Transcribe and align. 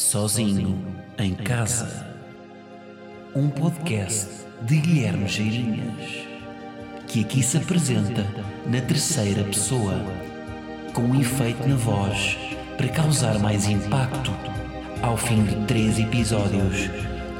Sozinho 0.00 0.82
em 1.18 1.34
Casa. 1.34 2.06
Um 3.36 3.50
podcast 3.50 4.46
de 4.62 4.78
Guilherme 4.78 5.28
Geirinhas, 5.28 6.26
que 7.06 7.20
aqui 7.20 7.42
se 7.42 7.58
apresenta 7.58 8.24
na 8.66 8.80
terceira 8.80 9.44
pessoa, 9.44 9.94
com 10.94 11.02
um 11.02 11.20
efeito 11.20 11.68
na 11.68 11.76
voz 11.76 12.38
para 12.78 12.88
causar 12.88 13.38
mais 13.38 13.68
impacto. 13.68 14.32
Ao 15.02 15.18
fim 15.18 15.44
de 15.44 15.66
três 15.66 15.98
episódios, 15.98 16.88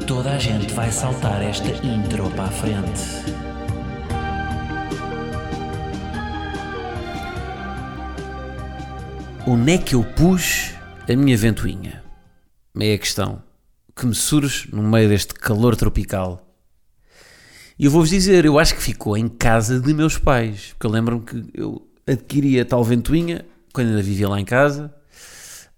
toda 0.07 0.33
a 0.33 0.39
gente 0.39 0.73
vai 0.75 0.93
saltar 0.93 1.43
esta 1.43 1.71
intro 1.85 2.31
para 2.33 2.45
a 2.45 2.49
frente. 2.49 3.35
Onde 9.47 9.73
é 9.73 9.79
que 9.79 9.95
eu 9.95 10.05
pus 10.05 10.75
a 11.09 11.17
minha 11.17 11.39
ventoinha? 11.39 12.10
É 12.79 12.95
a 12.95 12.99
questão 12.99 13.43
que 13.95 14.07
me 14.07 14.15
surge 14.15 14.69
no 14.73 14.83
meio 14.83 15.09
deste 15.09 15.35
calor 15.35 15.77
tropical. 15.77 16.47
E 17.79 17.87
eu 17.87 17.91
vou-vos 17.91 18.11
dizer, 18.11 18.45
eu 18.45 18.59
acho 18.59 18.75
que 18.75 18.83
ficou 18.83 19.17
em 19.17 19.29
casa 19.29 19.81
de 19.81 19.93
meus 19.95 20.19
pais. 20.19 20.69
Porque 20.71 20.87
eu 20.87 20.91
lembro-me 20.91 21.25
que 21.25 21.51
eu 21.55 21.89
adquiri 22.07 22.61
a 22.61 22.65
tal 22.65 22.85
ventoinha 22.85 23.45
quando 23.73 23.89
ainda 23.89 24.03
vivia 24.03 24.29
lá 24.29 24.41
em 24.41 24.45
casa. 24.45 24.95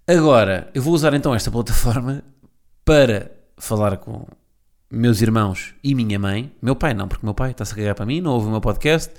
Agora, 0.07 0.69
eu 0.73 0.81
vou 0.81 0.93
usar 0.93 1.13
então 1.13 1.33
esta 1.33 1.49
plataforma 1.49 2.23
para 2.83 3.31
falar 3.57 3.97
com 3.97 4.25
meus 4.91 5.21
irmãos 5.21 5.73
e 5.83 5.95
minha 5.95 6.19
mãe. 6.19 6.51
Meu 6.61 6.75
pai 6.75 6.93
não, 6.93 7.07
porque 7.07 7.25
meu 7.25 7.33
pai 7.33 7.51
está-se 7.51 7.73
a 7.73 7.75
cagar 7.75 7.95
para 7.95 8.05
mim, 8.05 8.21
não 8.21 8.31
ouve 8.31 8.47
o 8.47 8.51
meu 8.51 8.61
podcast. 8.61 9.11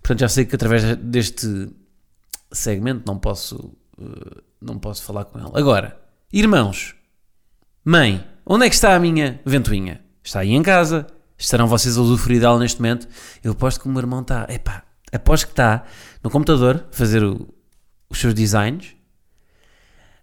Portanto, 0.00 0.20
já 0.20 0.28
sei 0.28 0.44
que 0.44 0.54
através 0.54 0.96
deste 0.96 1.68
segmento 2.52 3.02
não 3.06 3.18
posso, 3.18 3.56
uh, 3.98 4.42
não 4.60 4.78
posso 4.78 5.02
falar 5.02 5.24
com 5.24 5.38
ele. 5.38 5.50
Agora, 5.54 5.98
irmãos, 6.32 6.94
mãe, 7.84 8.26
onde 8.44 8.66
é 8.66 8.68
que 8.68 8.74
está 8.74 8.94
a 8.94 9.00
minha 9.00 9.40
ventoinha? 9.44 10.00
Está 10.22 10.40
aí 10.40 10.52
em 10.52 10.62
casa. 10.62 11.06
Estarão 11.36 11.66
vocês 11.66 11.96
a 11.98 12.00
usufruir 12.00 12.40
dela 12.40 12.58
neste 12.58 12.80
momento? 12.80 13.08
Eu 13.42 13.52
aposto 13.52 13.80
que 13.80 13.86
o 13.86 13.90
meu 13.90 14.00
irmão 14.00 14.20
está, 14.20 14.46
epá, 14.48 14.84
aposto 15.12 15.46
que 15.46 15.52
está 15.52 15.84
no 16.22 16.30
computador 16.30 16.86
a 16.90 16.96
fazer 16.96 17.22
o, 17.22 17.52
os 18.08 18.18
seus 18.18 18.32
designs 18.32 18.94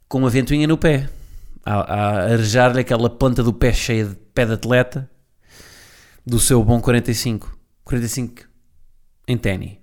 com 0.07 0.17
uma 0.17 0.29
ventoinha 0.29 0.67
no 0.67 0.77
pé, 0.77 1.09
a, 1.65 1.73
a 1.73 2.23
arejar-lhe 2.23 2.81
aquela 2.81 3.09
planta 3.09 3.43
do 3.43 3.53
pé 3.53 3.71
cheia 3.71 4.05
de 4.05 4.15
pé 4.33 4.45
de 4.45 4.53
atleta 4.53 5.09
do 6.25 6.39
seu 6.39 6.63
bom 6.63 6.81
45. 6.81 7.57
45 7.83 8.43
em 9.27 9.37
ténis. 9.37 9.77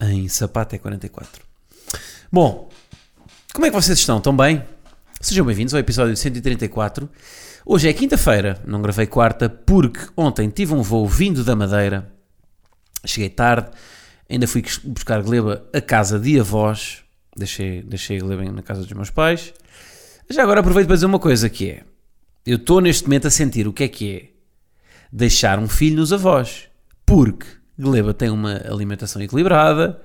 Em 0.00 0.28
sapato 0.28 0.74
é 0.74 0.78
44. 0.78 1.42
Bom, 2.30 2.68
como 3.52 3.66
é 3.66 3.70
que 3.70 3.74
vocês 3.74 3.98
estão? 3.98 4.18
Estão 4.18 4.36
bem? 4.36 4.62
Sejam 5.20 5.46
bem-vindos 5.46 5.72
ao 5.72 5.80
episódio 5.80 6.16
134. 6.16 7.08
Hoje 7.64 7.88
é 7.88 7.92
quinta-feira, 7.92 8.62
não 8.66 8.82
gravei 8.82 9.06
quarta 9.06 9.48
porque 9.48 10.00
ontem 10.16 10.48
tive 10.50 10.74
um 10.74 10.82
voo 10.82 11.08
vindo 11.08 11.42
da 11.42 11.56
Madeira. 11.56 12.12
Cheguei 13.04 13.30
tarde, 13.30 13.70
ainda 14.28 14.46
fui 14.46 14.62
buscar 14.84 15.22
Gleba 15.22 15.66
a 15.72 15.80
casa 15.80 16.18
de 16.18 16.38
avós. 16.38 17.02
Deixei, 17.34 17.82
deixei 17.82 18.18
Gleba 18.20 18.44
na 18.44 18.62
casa 18.62 18.82
dos 18.82 18.92
meus 18.92 19.10
pais. 19.10 19.54
Já 20.30 20.42
agora 20.42 20.60
aproveito 20.60 20.86
para 20.86 20.96
dizer 20.96 21.06
uma 21.06 21.18
coisa 21.18 21.48
que 21.48 21.70
é... 21.70 21.82
Eu 22.44 22.56
estou 22.56 22.80
neste 22.80 23.04
momento 23.04 23.26
a 23.26 23.30
sentir 23.30 23.66
o 23.66 23.72
que 23.72 23.84
é 23.84 23.88
que 23.88 24.16
é 24.16 24.28
deixar 25.10 25.58
um 25.58 25.68
filho 25.68 25.96
nos 25.96 26.12
avós. 26.12 26.68
Porque 27.04 27.46
Gleba 27.78 28.12
tem 28.12 28.30
uma 28.30 28.60
alimentação 28.68 29.20
equilibrada, 29.22 30.00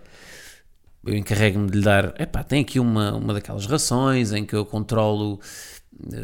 eu 1.05 1.15
encarrego-me 1.15 1.69
de 1.69 1.77
lhe 1.77 1.83
dar, 1.83 2.13
epá, 2.19 2.43
tem 2.43 2.61
aqui 2.61 2.79
uma, 2.79 3.13
uma 3.15 3.33
daquelas 3.33 3.65
rações 3.65 4.31
em 4.31 4.45
que 4.45 4.55
eu 4.55 4.65
controlo 4.65 5.39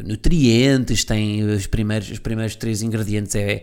nutrientes, 0.04 1.04
tem 1.04 1.42
os 1.42 1.66
primeiros, 1.66 2.10
os 2.10 2.18
primeiros 2.18 2.56
três 2.56 2.82
ingredientes 2.82 3.34
é, 3.34 3.62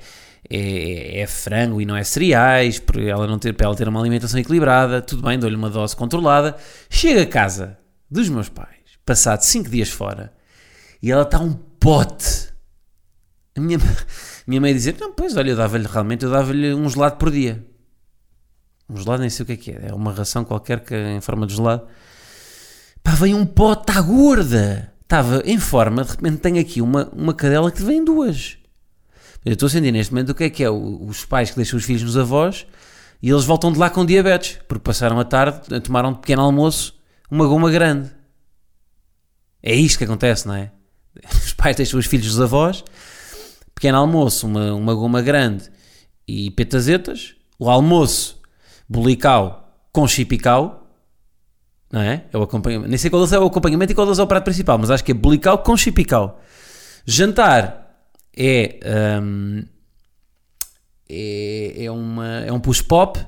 é, 0.49 1.21
é 1.21 1.27
frango 1.27 1.81
e 1.81 1.85
não 1.85 1.95
é 1.95 2.03
cereais, 2.03 2.79
para 2.79 3.01
ela, 3.01 3.27
não 3.27 3.39
ter, 3.39 3.53
para 3.53 3.67
ela 3.67 3.75
ter 3.75 3.87
uma 3.87 3.99
alimentação 3.99 4.39
equilibrada, 4.39 5.01
tudo 5.01 5.23
bem, 5.23 5.39
dou-lhe 5.39 5.55
uma 5.55 5.69
dose 5.69 5.95
controlada, 5.95 6.55
chega 6.89 7.23
a 7.23 7.25
casa 7.25 7.77
dos 8.09 8.29
meus 8.29 8.49
pais, 8.49 8.99
passado 9.05 9.41
cinco 9.41 9.69
dias 9.69 9.89
fora, 9.89 10.33
e 11.01 11.11
ela 11.11 11.23
está 11.23 11.39
um 11.39 11.53
pote. 11.53 12.53
A 13.55 13.61
minha, 13.61 13.79
minha 14.47 14.61
mãe 14.61 14.73
dizer, 14.73 14.95
não, 14.99 15.13
pois, 15.13 15.35
olha, 15.35 15.51
eu 15.51 15.55
dava-lhe 15.55 15.87
realmente, 15.87 16.23
eu 16.23 16.31
dava-lhe 16.31 16.73
um 16.73 16.89
gelado 16.89 17.17
por 17.17 17.31
dia. 17.31 17.65
Um 18.89 18.97
gelado 18.97 19.21
nem 19.21 19.29
sei 19.29 19.43
o 19.43 19.45
que 19.47 19.53
é 19.53 19.57
que 19.57 19.71
é. 19.71 19.87
É 19.89 19.93
uma 19.93 20.11
ração 20.11 20.43
qualquer 20.43 20.81
que 20.81 20.95
em 20.95 21.21
forma 21.21 21.47
de 21.47 21.55
gelado. 21.55 21.87
Pá, 23.03 23.11
vem 23.11 23.33
um 23.33 23.45
pote, 23.45 23.89
está 23.89 24.01
gorda. 24.01 24.93
Estava 25.01 25.43
em 25.45 25.59
forma, 25.59 26.03
de 26.03 26.11
repente 26.11 26.37
tenho 26.37 26.59
aqui 26.59 26.81
uma, 26.81 27.07
uma 27.13 27.33
cadela 27.33 27.71
que 27.71 27.83
vem 27.83 28.03
duas. 28.03 28.57
Eu 29.45 29.53
estou 29.53 29.67
a 29.67 29.69
sentir 29.69 29.91
neste 29.91 30.11
momento 30.11 30.31
o 30.31 30.35
que 30.35 30.45
é 30.45 30.49
que 30.49 30.63
é 30.63 30.69
os 30.69 31.23
pais 31.23 31.51
que 31.51 31.55
deixam 31.55 31.77
os 31.77 31.85
filhos 31.85 32.01
nos 32.01 32.17
avós 32.17 32.65
e 33.21 33.29
eles 33.29 33.45
voltam 33.45 33.71
de 33.71 33.77
lá 33.77 33.91
com 33.91 34.03
diabetes, 34.03 34.57
porque 34.67 34.81
passaram 34.81 35.19
a 35.19 35.23
tarde, 35.23 35.79
tomaram 35.81 36.11
de 36.13 36.19
pequeno 36.19 36.41
almoço 36.41 36.95
uma 37.29 37.45
goma 37.45 37.69
grande. 37.69 38.09
É 39.61 39.75
isto 39.75 39.99
que 39.99 40.03
acontece, 40.05 40.47
não 40.47 40.55
é? 40.55 40.71
Os 41.31 41.53
pais 41.53 41.75
deixam 41.75 41.99
os 41.99 42.07
filhos 42.07 42.25
dos 42.25 42.41
avós, 42.41 42.83
pequeno 43.73 43.99
almoço, 43.99 44.47
uma, 44.47 44.73
uma 44.73 44.93
goma 44.95 45.21
grande 45.21 45.69
e 46.27 46.49
petazetas, 46.51 47.35
o 47.59 47.69
almoço 47.69 48.34
bulical 48.87 49.65
com 49.91 50.07
chipicau, 50.07 50.85
não 51.91 52.01
é? 52.01 52.25
É 52.31 52.37
o 52.37 52.43
acompanhamento. 52.43 52.89
Nem 52.89 52.97
sei 52.97 53.09
qual 53.09 53.25
é 53.25 53.39
o 53.39 53.45
acompanhamento 53.45 53.91
e 53.91 53.95
qual 53.95 54.11
é 54.11 54.21
o 54.21 54.27
prato 54.27 54.43
principal, 54.43 54.77
mas 54.77 54.91
acho 54.91 55.03
que 55.03 55.11
é 55.11 55.15
bulical 55.15 55.59
com 55.59 55.77
chipicau. 55.77 56.41
Jantar 57.05 57.85
é, 58.35 58.79
um, 59.21 59.63
é, 61.07 61.85
é, 61.85 61.91
uma, 61.91 62.39
é 62.41 62.51
um 62.51 62.59
push 62.59 62.81
pop 62.81 63.19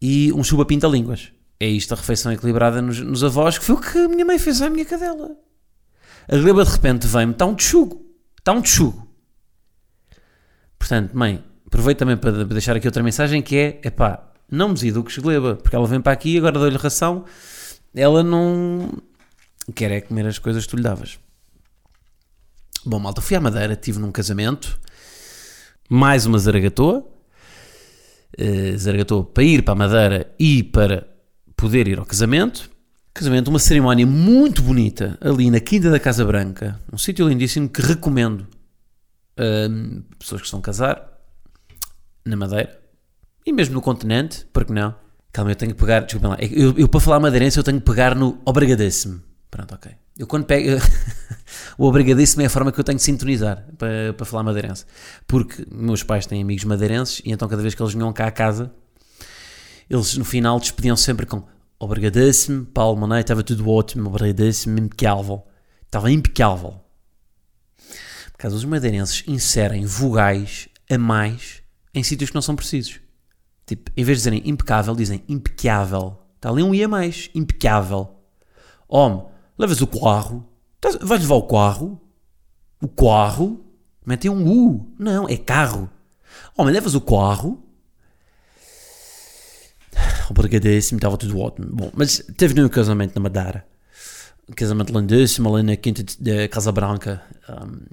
e 0.00 0.32
um 0.32 0.42
chuba 0.42 0.64
pinta 0.64 0.86
línguas. 0.86 1.30
É 1.60 1.66
isto 1.66 1.94
a 1.94 1.96
refeição 1.96 2.32
equilibrada 2.32 2.82
nos, 2.82 2.98
nos, 3.00 3.22
avós, 3.22 3.56
que 3.56 3.64
foi 3.64 3.76
o 3.76 3.80
que 3.80 3.96
a 3.98 4.08
minha 4.08 4.24
mãe 4.24 4.38
fez 4.38 4.60
à 4.60 4.68
minha 4.68 4.84
cadela. 4.84 5.30
A 6.28 6.36
gleba 6.36 6.64
de 6.64 6.70
repente 6.70 7.06
vem-me, 7.06 7.32
está 7.32 7.46
um 7.46 7.54
tchugo. 7.54 8.04
Está 8.38 8.52
um 8.52 8.60
tchugo. 8.60 9.08
Portanto, 10.78 11.16
mãe, 11.16 11.42
aproveito 11.66 11.98
também 11.98 12.16
para 12.16 12.44
deixar 12.44 12.76
aqui 12.76 12.88
outra 12.88 13.02
mensagem 13.02 13.40
que 13.40 13.56
é, 13.56 13.80
epá, 13.84 14.33
não 14.50 14.68
me 14.68 14.88
eduques 14.88 15.18
gleba, 15.18 15.56
porque 15.56 15.74
ela 15.74 15.86
vem 15.86 16.00
para 16.00 16.12
aqui 16.12 16.38
agora 16.38 16.58
dou-lhe 16.58 16.76
ração, 16.76 17.24
ela 17.94 18.22
não 18.22 18.90
quer 19.74 19.90
é 19.90 20.00
comer 20.00 20.26
as 20.26 20.38
coisas 20.38 20.64
que 20.64 20.70
tu 20.70 20.76
lhe 20.76 20.82
davas. 20.82 21.18
Bom, 22.84 22.98
malta, 22.98 23.20
fui 23.20 23.36
à 23.36 23.40
Madeira, 23.40 23.72
estive 23.72 23.98
num 23.98 24.12
casamento, 24.12 24.78
mais 25.88 26.26
uma 26.26 26.38
zaragatoa, 26.38 27.06
uh, 28.38 28.78
zaragatoa 28.78 29.24
para 29.24 29.44
ir 29.44 29.62
para 29.62 29.72
a 29.72 29.76
Madeira 29.76 30.34
e 30.38 30.62
para 30.62 31.06
poder 31.56 31.88
ir 31.88 31.98
ao 31.98 32.04
casamento. 32.04 32.70
Casamento, 33.14 33.48
uma 33.48 33.60
cerimónia 33.60 34.06
muito 34.06 34.60
bonita 34.60 35.16
ali 35.20 35.50
na 35.50 35.60
Quinta 35.60 35.88
da 35.90 36.00
Casa 36.00 36.24
Branca, 36.24 36.78
um 36.92 36.98
sítio 36.98 37.28
lindíssimo 37.28 37.68
que 37.68 37.80
recomendo 37.80 38.40
uh, 39.38 40.02
pessoas 40.18 40.42
que 40.42 40.46
estão 40.46 40.58
a 40.58 40.62
casar 40.62 41.10
na 42.24 42.36
Madeira 42.36 42.83
e 43.44 43.52
mesmo 43.52 43.74
no 43.74 43.82
continente, 43.82 44.46
porque 44.52 44.72
não? 44.72 44.94
Calma, 45.32 45.50
eu 45.50 45.56
tenho 45.56 45.74
que 45.74 45.80
pegar, 45.80 46.00
desculpa 46.00 46.28
lá, 46.28 46.36
eu, 46.40 46.78
eu 46.78 46.88
para 46.88 47.00
falar 47.00 47.20
madeirense 47.20 47.58
eu 47.58 47.64
tenho 47.64 47.80
que 47.80 47.84
pegar 47.84 48.14
no 48.14 48.40
obrigadíssimo. 48.44 49.20
Pronto, 49.50 49.74
ok. 49.74 49.92
Eu 50.16 50.26
quando 50.28 50.46
pego, 50.46 50.80
o 51.76 51.86
obrigadíssimo 51.86 52.42
é 52.42 52.46
a 52.46 52.50
forma 52.50 52.70
que 52.70 52.78
eu 52.78 52.84
tenho 52.84 52.96
de 52.96 53.02
sintonizar 53.02 53.66
para, 53.76 54.12
para 54.12 54.24
falar 54.24 54.44
madeirense. 54.44 54.86
Porque 55.26 55.66
meus 55.70 56.02
pais 56.02 56.24
têm 56.26 56.40
amigos 56.40 56.64
madeirenses 56.64 57.20
e 57.24 57.32
então 57.32 57.48
cada 57.48 57.60
vez 57.60 57.74
que 57.74 57.82
eles 57.82 57.94
vinham 57.94 58.12
cá 58.12 58.28
a 58.28 58.30
casa, 58.30 58.72
eles 59.90 60.16
no 60.16 60.24
final 60.24 60.58
despediam 60.60 60.96
sempre 60.96 61.26
com 61.26 61.42
obrigadíssimo, 61.78 62.64
Paulo 62.66 62.98
Monet, 62.98 63.22
estava 63.22 63.42
tudo 63.42 63.68
ótimo, 63.68 64.08
obrigadíssimo, 64.08 64.78
impecável. 64.78 65.44
Estava 65.82 66.10
impecável. 66.10 66.80
Por 68.32 68.38
causa 68.38 68.56
os 68.56 68.64
madeirenses 68.64 69.24
inserem 69.26 69.84
vogais 69.84 70.68
a 70.90 70.96
mais 70.96 71.62
em 71.92 72.02
sítios 72.02 72.30
que 72.30 72.34
não 72.34 72.42
são 72.42 72.56
precisos. 72.56 73.03
Tipo, 73.66 73.90
em 73.96 74.04
vez 74.04 74.18
de 74.18 74.20
dizerem 74.20 74.42
impecável, 74.44 74.94
dizem 74.94 75.22
impecável. 75.28 76.18
Está 76.36 76.50
ali 76.50 76.62
um 76.62 76.74
i 76.74 76.84
a 76.84 76.88
mais. 76.88 77.30
Impecável. 77.34 78.14
Homem, 78.88 79.24
levas 79.58 79.80
o 79.80 79.86
carro. 79.86 80.46
Vais 81.00 81.22
levar 81.22 81.36
o 81.36 81.46
carro? 81.46 82.00
O 82.82 82.88
carro? 82.88 83.64
Metem 84.04 84.30
um 84.30 84.46
U. 84.46 84.94
Não, 84.98 85.28
é 85.28 85.36
carro. 85.36 85.88
Homem, 86.56 86.74
levas 86.74 86.94
o 86.94 87.00
carro? 87.00 87.62
Obrigadíssimo, 90.28 90.98
estava 90.98 91.16
tudo 91.16 91.38
ótimo. 91.40 91.68
Bom, 91.70 91.90
mas 91.94 92.18
teve 92.36 92.62
um 92.62 92.68
casamento 92.68 93.14
na 93.14 93.22
Madeira. 93.22 93.66
Um 94.46 94.52
casamento 94.52 94.92
lindíssimo 94.92 95.54
ali 95.54 95.62
na 95.62 95.76
quinta 95.76 96.04
da 96.20 96.46
Casa 96.48 96.70
Branca. 96.70 97.22
Um, 97.48 97.86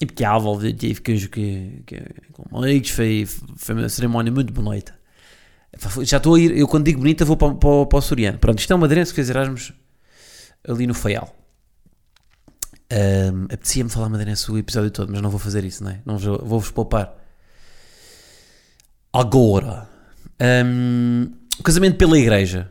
impecável, 0.00 0.58
tive 0.74 1.00
que, 1.02 1.28
que, 1.28 1.82
que, 1.84 2.00
com 2.32 2.56
amigos, 2.56 2.90
foi, 2.90 3.26
foi 3.56 3.74
uma 3.74 3.88
cerimónia 3.90 4.32
muito 4.32 4.52
bonita. 4.52 4.97
Já 6.02 6.16
estou 6.16 6.34
a 6.34 6.40
ir, 6.40 6.56
eu 6.56 6.66
quando 6.66 6.84
digo 6.86 6.98
bonita 7.00 7.24
vou 7.24 7.36
para, 7.36 7.54
para, 7.54 7.86
para 7.86 7.98
o 7.98 8.02
Soriano. 8.02 8.38
Pronto, 8.38 8.58
isto 8.58 8.72
é 8.72 8.74
uma 8.74 8.80
madeirense 8.82 9.10
que 9.12 9.16
fez 9.16 9.30
Erasmus 9.30 9.72
ali 10.66 10.86
no 10.86 10.94
Feial. 10.94 11.34
Um, 12.90 13.44
Apetecia-me 13.44 13.90
falar 13.90 14.08
madeirense 14.08 14.50
o 14.50 14.56
episódio 14.56 14.90
todo, 14.90 15.12
mas 15.12 15.20
não 15.20 15.28
vou 15.30 15.38
fazer 15.38 15.64
isso, 15.64 15.84
não 15.84 15.90
é? 15.90 16.00
Não 16.06 16.16
vou- 16.18 16.38
Vou-vos 16.44 16.70
poupar. 16.70 17.14
Agora, 19.12 19.88
um, 20.64 21.30
o 21.58 21.62
casamento 21.62 21.96
pela 21.96 22.18
igreja. 22.18 22.70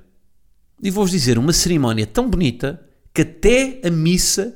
E 0.82 0.90
vou-vos 0.92 1.12
dizer, 1.12 1.38
uma 1.38 1.54
cerimónia 1.54 2.06
tão 2.06 2.30
bonita 2.30 2.80
que 3.14 3.22
até 3.22 3.82
a 3.84 3.90
missa 3.90 4.56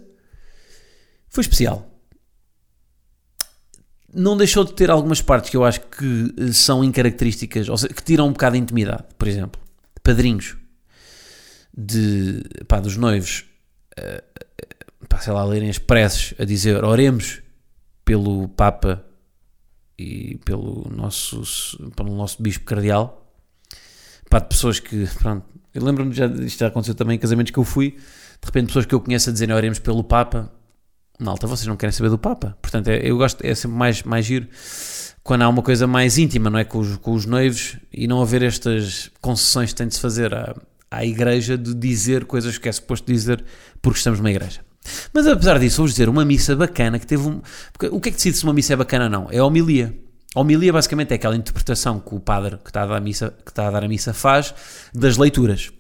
foi 1.30 1.42
especial. 1.42 1.91
Não 4.13 4.36
deixou 4.36 4.63
de 4.63 4.74
ter 4.74 4.90
algumas 4.90 5.22
partes 5.22 5.50
que 5.50 5.58
eu 5.58 5.63
acho 5.63 5.81
que 5.81 6.34
eh, 6.38 6.52
são 6.52 6.84
incaracterísticas, 6.84 7.69
ou 7.69 7.78
seja, 7.78 7.94
que 7.94 8.04
tiram 8.04 8.28
um 8.28 8.31
bocado 8.31 8.56
de 8.56 8.62
intimidade. 8.62 9.06
Por 9.18 9.28
exemplo, 9.28 9.62
padrinhos 10.04 10.58
de, 11.75 12.44
pá, 12.68 12.80
dos 12.80 12.98
noivos, 12.98 13.46
eh, 13.98 14.24
pá, 15.08 15.19
sei 15.19 15.34
lá, 15.34 15.44
lerem 15.46 15.69
as 15.69 15.78
preces 15.78 16.34
a 16.40 16.44
dizer 16.44 16.84
oremos 16.84 17.42
pelo 18.04 18.50
Papa 18.50 19.06
e 19.98 20.38
pelo 20.44 20.90
nosso, 20.90 21.42
pelo 21.96 22.16
nosso 22.16 22.42
Bispo 22.42 22.66
Cardeal, 22.66 23.34
pá, 24.30 24.40
de 24.40 24.48
pessoas 24.48 24.80
que, 24.80 25.07
pronto, 25.19 25.46
eu 25.74 25.84
lembro-me, 25.84 26.14
já, 26.14 26.25
isto 26.25 26.60
já 26.60 26.68
aconteceu 26.68 26.96
também 26.96 27.16
em 27.16 27.19
casamentos 27.19 27.52
que 27.52 27.60
eu 27.60 27.64
fui, 27.64 27.92
de 27.92 28.46
repente 28.46 28.68
pessoas 28.68 28.86
que 28.86 28.94
eu 28.94 29.00
conheço 29.00 29.30
a 29.30 29.34
dizerem 29.34 29.56
oremos 29.56 29.80
pelo 29.80 30.04
Papa, 30.04 30.52
malta, 31.23 31.47
vocês 31.47 31.68
não 31.68 31.75
querem 31.75 31.91
saber 31.91 32.09
do 32.09 32.18
Papa, 32.18 32.57
portanto 32.62 32.88
é- 32.88 33.01
eu 33.03 33.18
gosto, 33.18 33.41
é 33.45 33.53
sempre 33.56 33.77
mais, 33.77 34.03
mais 34.03 34.25
giro 34.25 34.47
quando 35.23 35.44
há 35.44 35.50
uma 35.50 35.62
coisa 35.62 35.85
mais 35.85 36.18
íntima, 36.18 36.50
não 36.50 36.57
é, 36.59 36.63
com 36.63 36.79
os, 36.79 36.97
com 36.97 37.13
os 37.13 37.25
noivos 37.25 37.77
e 37.94 38.07
não 38.07 38.21
haver 38.21 38.41
estas 38.41 39.12
concessões 39.21 39.69
que 39.69 39.75
tem 39.75 39.88
de 39.88 39.94
se 39.95 40.01
fazer 40.01 40.33
à, 40.33 40.56
à 40.89 41.06
igreja 41.06 41.57
de 41.57 41.73
dizer 41.73 42.25
coisas 42.25 42.57
que 42.57 42.68
é 42.68 42.71
suposto 42.71 43.12
dizer 43.12 43.44
porque 43.81 43.97
estamos 43.97 44.19
numa 44.19 44.31
igreja. 44.31 44.62
Mas 45.13 45.27
apesar 45.27 45.59
disso, 45.59 45.77
vou 45.77 45.88
dizer 45.88 46.09
uma 46.09 46.25
missa 46.25 46.56
bacana 46.56 46.97
que 46.97 47.06
teve 47.06 47.27
um. 47.27 47.39
O 47.91 48.00
que 48.01 48.09
é 48.09 48.12
que 48.12 48.18
decide 48.18 48.38
se 48.38 48.44
uma 48.44 48.53
missa 48.53 48.73
é 48.73 48.75
bacana 48.75 49.06
ou 49.06 49.12
não? 49.12 49.27
É 49.31 49.38
a 49.38 49.45
homilia. 49.45 49.95
A 50.33 50.39
homilia 50.39 50.73
basicamente 50.73 51.12
é 51.12 51.15
aquela 51.15 51.35
interpretação 51.35 52.00
que 52.00 52.15
o 52.15 52.19
padre 52.19 52.57
que 52.57 52.69
está 52.69 52.81
a 52.81 52.88
dar 52.88 52.95
a 52.95 53.00
missa, 53.00 53.31
que 53.45 53.51
está 53.51 53.68
a, 53.68 53.71
dar 53.71 53.83
a 53.83 53.88
missa 53.88 54.12
faz 54.13 54.56
das 54.91 55.18
leituras. 55.18 55.71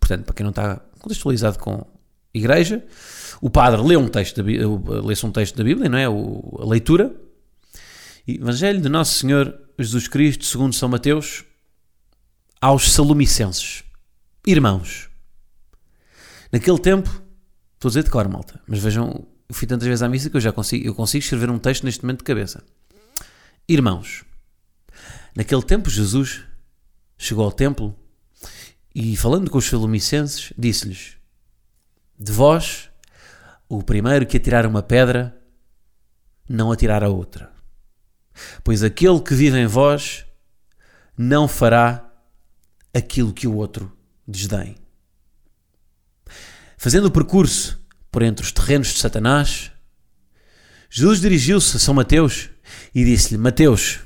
Portanto, 0.00 0.24
para 0.24 0.34
quem 0.34 0.42
não 0.42 0.50
está 0.50 0.80
contextualizado 0.98 1.58
com 1.58 1.86
igreja, 2.34 2.84
o 3.42 3.50
padre 3.50 3.82
lê 3.82 3.96
um 3.96 4.06
texto 4.08 4.40
lê-se 4.40 5.26
um 5.26 5.32
texto 5.32 5.56
da 5.56 5.64
Bíblia, 5.64 5.88
não 5.88 5.98
é? 5.98 6.08
O- 6.08 6.58
a 6.60 6.64
leitura. 6.64 7.12
Evangelho 8.26 8.80
de 8.80 8.88
Nosso 8.88 9.18
Senhor 9.18 9.52
Jesus 9.76 10.06
Cristo, 10.06 10.44
segundo 10.44 10.72
São 10.72 10.88
Mateus, 10.88 11.44
aos 12.60 12.92
Salomicenses. 12.92 13.82
Irmãos, 14.46 15.10
naquele 16.52 16.78
tempo, 16.78 17.08
estou 17.74 17.88
a 17.88 17.90
dizer 17.90 18.04
de 18.04 18.10
cor, 18.10 18.28
malta, 18.28 18.60
mas 18.64 18.78
vejam, 18.78 19.26
eu 19.48 19.54
fui 19.54 19.66
tantas 19.66 19.88
vezes 19.88 20.02
à 20.02 20.08
missa 20.08 20.30
que 20.30 20.36
eu 20.36 20.40
já 20.40 20.52
consigo, 20.52 20.86
eu 20.86 20.94
consigo 20.94 21.24
escrever 21.24 21.50
um 21.50 21.58
texto 21.58 21.82
neste 21.82 22.02
momento 22.04 22.18
de 22.18 22.24
cabeça. 22.24 22.62
Irmãos, 23.68 24.24
naquele 25.34 25.62
tempo 25.62 25.90
Jesus 25.90 26.42
chegou 27.18 27.44
ao 27.44 27.50
templo 27.50 27.92
e, 28.94 29.16
falando 29.16 29.50
com 29.50 29.58
os 29.58 29.64
Salomicenses, 29.64 30.52
disse-lhes: 30.56 31.16
De 32.16 32.30
vós, 32.30 32.88
o 33.78 33.82
primeiro 33.82 34.26
que 34.26 34.36
atirar 34.36 34.66
uma 34.66 34.82
pedra, 34.82 35.34
não 36.46 36.70
atirar 36.70 37.02
a 37.02 37.08
outra. 37.08 37.50
Pois 38.62 38.82
aquele 38.82 39.18
que 39.22 39.34
vive 39.34 39.58
em 39.58 39.66
vós 39.66 40.26
não 41.16 41.48
fará 41.48 42.06
aquilo 42.92 43.32
que 43.32 43.46
o 43.46 43.54
outro 43.54 43.90
desdém. 44.28 44.76
Fazendo 46.76 47.06
o 47.06 47.10
percurso 47.10 47.82
por 48.10 48.20
entre 48.20 48.44
os 48.44 48.52
terrenos 48.52 48.88
de 48.88 48.98
Satanás, 48.98 49.72
Jesus 50.90 51.22
dirigiu-se 51.22 51.74
a 51.74 51.80
São 51.80 51.94
Mateus 51.94 52.50
e 52.94 53.02
disse-lhe: 53.02 53.38
Mateus, 53.38 54.00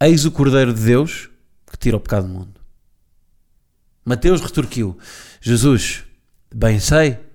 eis 0.00 0.24
o 0.24 0.32
Cordeiro 0.32 0.72
de 0.72 0.82
Deus 0.82 1.28
que 1.70 1.76
tira 1.76 1.98
o 1.98 2.00
pecado 2.00 2.26
do 2.26 2.32
mundo. 2.32 2.58
Mateus 4.02 4.40
retorquiu: 4.40 4.96
Jesus, 5.42 6.04
bem 6.50 6.80
sei 6.80 7.27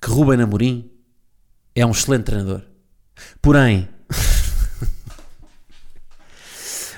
que 0.00 0.10
Ruben 0.10 0.40
Amorim 0.40 0.90
é 1.74 1.84
um 1.84 1.90
excelente 1.90 2.24
treinador. 2.24 2.62
Porém, 3.40 3.88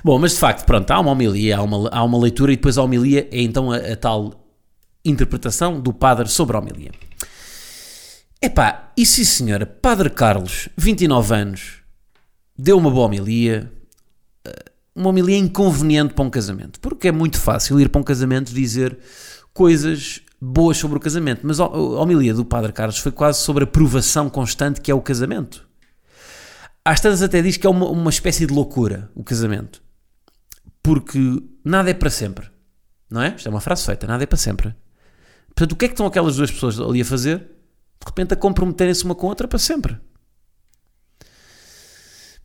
Bom, 0.03 0.19
mas 0.19 0.33
de 0.33 0.39
facto, 0.39 0.65
pronto, 0.65 0.91
há 0.91 0.99
uma 0.99 1.11
homilia, 1.11 1.59
há 1.59 1.63
uma, 1.63 1.89
há 1.91 2.03
uma 2.03 2.19
leitura 2.19 2.53
e 2.53 2.57
depois 2.57 2.79
a 2.79 2.83
homilia 2.83 3.29
é 3.31 3.43
então 3.43 3.71
a, 3.71 3.77
a 3.77 3.97
tal 3.97 4.47
interpretação 5.05 5.81
do 5.81 5.93
padre 5.93 6.29
sobre 6.29 6.57
a 6.57 6.61
homilia. 6.61 6.91
Epá, 8.41 8.91
e 8.97 9.05
sim 9.05 9.25
senhora, 9.25 9.67
Padre 9.67 10.09
Carlos, 10.09 10.71
29 10.77 11.35
anos, 11.35 11.73
deu 12.57 12.79
uma 12.79 12.91
boa 12.91 13.07
homilia, 13.07 13.71
eh, 14.47 14.65
uma 14.95 15.11
homilia 15.11 15.37
inconveniente 15.37 16.15
para 16.15 16.25
um 16.25 16.31
casamento, 16.31 16.81
porque 16.81 17.09
é 17.09 17.13
muito 17.13 17.39
fácil 17.39 17.79
ir 17.79 17.91
para 17.91 18.01
um 18.01 18.05
casamento 18.05 18.55
dizer 18.55 18.99
coisas 19.53 20.23
boas 20.41 20.79
sobre 20.79 20.97
o 20.97 21.01
casamento, 21.01 21.41
mas 21.45 21.61
a 21.61 21.67
homilia 21.67 22.33
do 22.33 22.45
Padre 22.45 22.73
Carlos 22.73 22.99
foi 22.99 23.13
quase 23.13 23.41
sobre 23.41 23.65
a 23.65 23.67
provação 23.67 24.31
constante 24.31 24.81
que 24.81 24.91
é 24.91 24.95
o 24.95 25.03
casamento. 25.03 25.69
Às 26.85 27.01
tantas 27.01 27.23
até 27.23 27.43
diz 27.43 27.57
que 27.57 27.67
é 27.67 27.71
uma, 27.71 27.87
uma 27.89 28.11
espécie 28.11 28.47
de 28.47 28.55
loucura 28.55 29.11
o 29.15 29.23
casamento. 29.23 29.83
Porque 30.83 31.43
nada 31.63 31.91
é 31.91 31.95
para 31.95 32.09
sempre. 32.09 32.51
Não 33.11 33.21
é? 33.21 33.35
Isto 33.37 33.49
é 33.49 33.51
uma 33.51 33.61
frase 33.61 33.85
feita, 33.85 34.07
nada 34.07 34.23
é 34.23 34.27
para 34.27 34.39
sempre. 34.39 34.75
Portanto, 35.49 35.73
o 35.73 35.77
que 35.77 35.85
é 35.85 35.89
que 35.89 35.95
estão 35.95 36.07
aquelas 36.07 36.37
duas 36.37 36.51
pessoas 36.51 36.81
ali 36.81 37.03
a 37.03 37.05
fazer? 37.05 37.39
De 37.39 38.07
repente 38.07 38.33
a 38.33 38.37
comprometerem-se 38.37 39.05
uma 39.05 39.15
com 39.15 39.27
a 39.27 39.31
outra 39.31 39.47
para 39.47 39.59
sempre. 39.59 40.01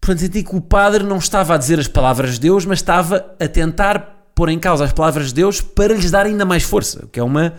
Portanto, 0.01 0.19
senti 0.19 0.44
que 0.44 0.56
o 0.56 0.62
padre 0.62 1.03
não 1.03 1.18
estava 1.18 1.56
a 1.56 1.57
dizer 1.57 1.80
as 1.80 1.88
palavras 1.88 2.33
de 2.33 2.41
Deus, 2.41 2.65
mas 2.65 2.80
estava 2.80 3.36
a 3.39 3.48
tentar 3.48 4.14
pôr 4.36 4.50
em 4.50 4.60
causa 4.60 4.84
as 4.84 4.94
palavras 4.94 5.30
de 5.30 5.34
Deus 5.36 5.62
para 5.62 5.94
lhes 5.96 6.12
dar 6.12 6.26
ainda 6.26 6.46
mais 6.46 6.64
força. 6.64 7.08
Que 7.12 7.20
é 7.20 7.24
uma. 7.24 7.54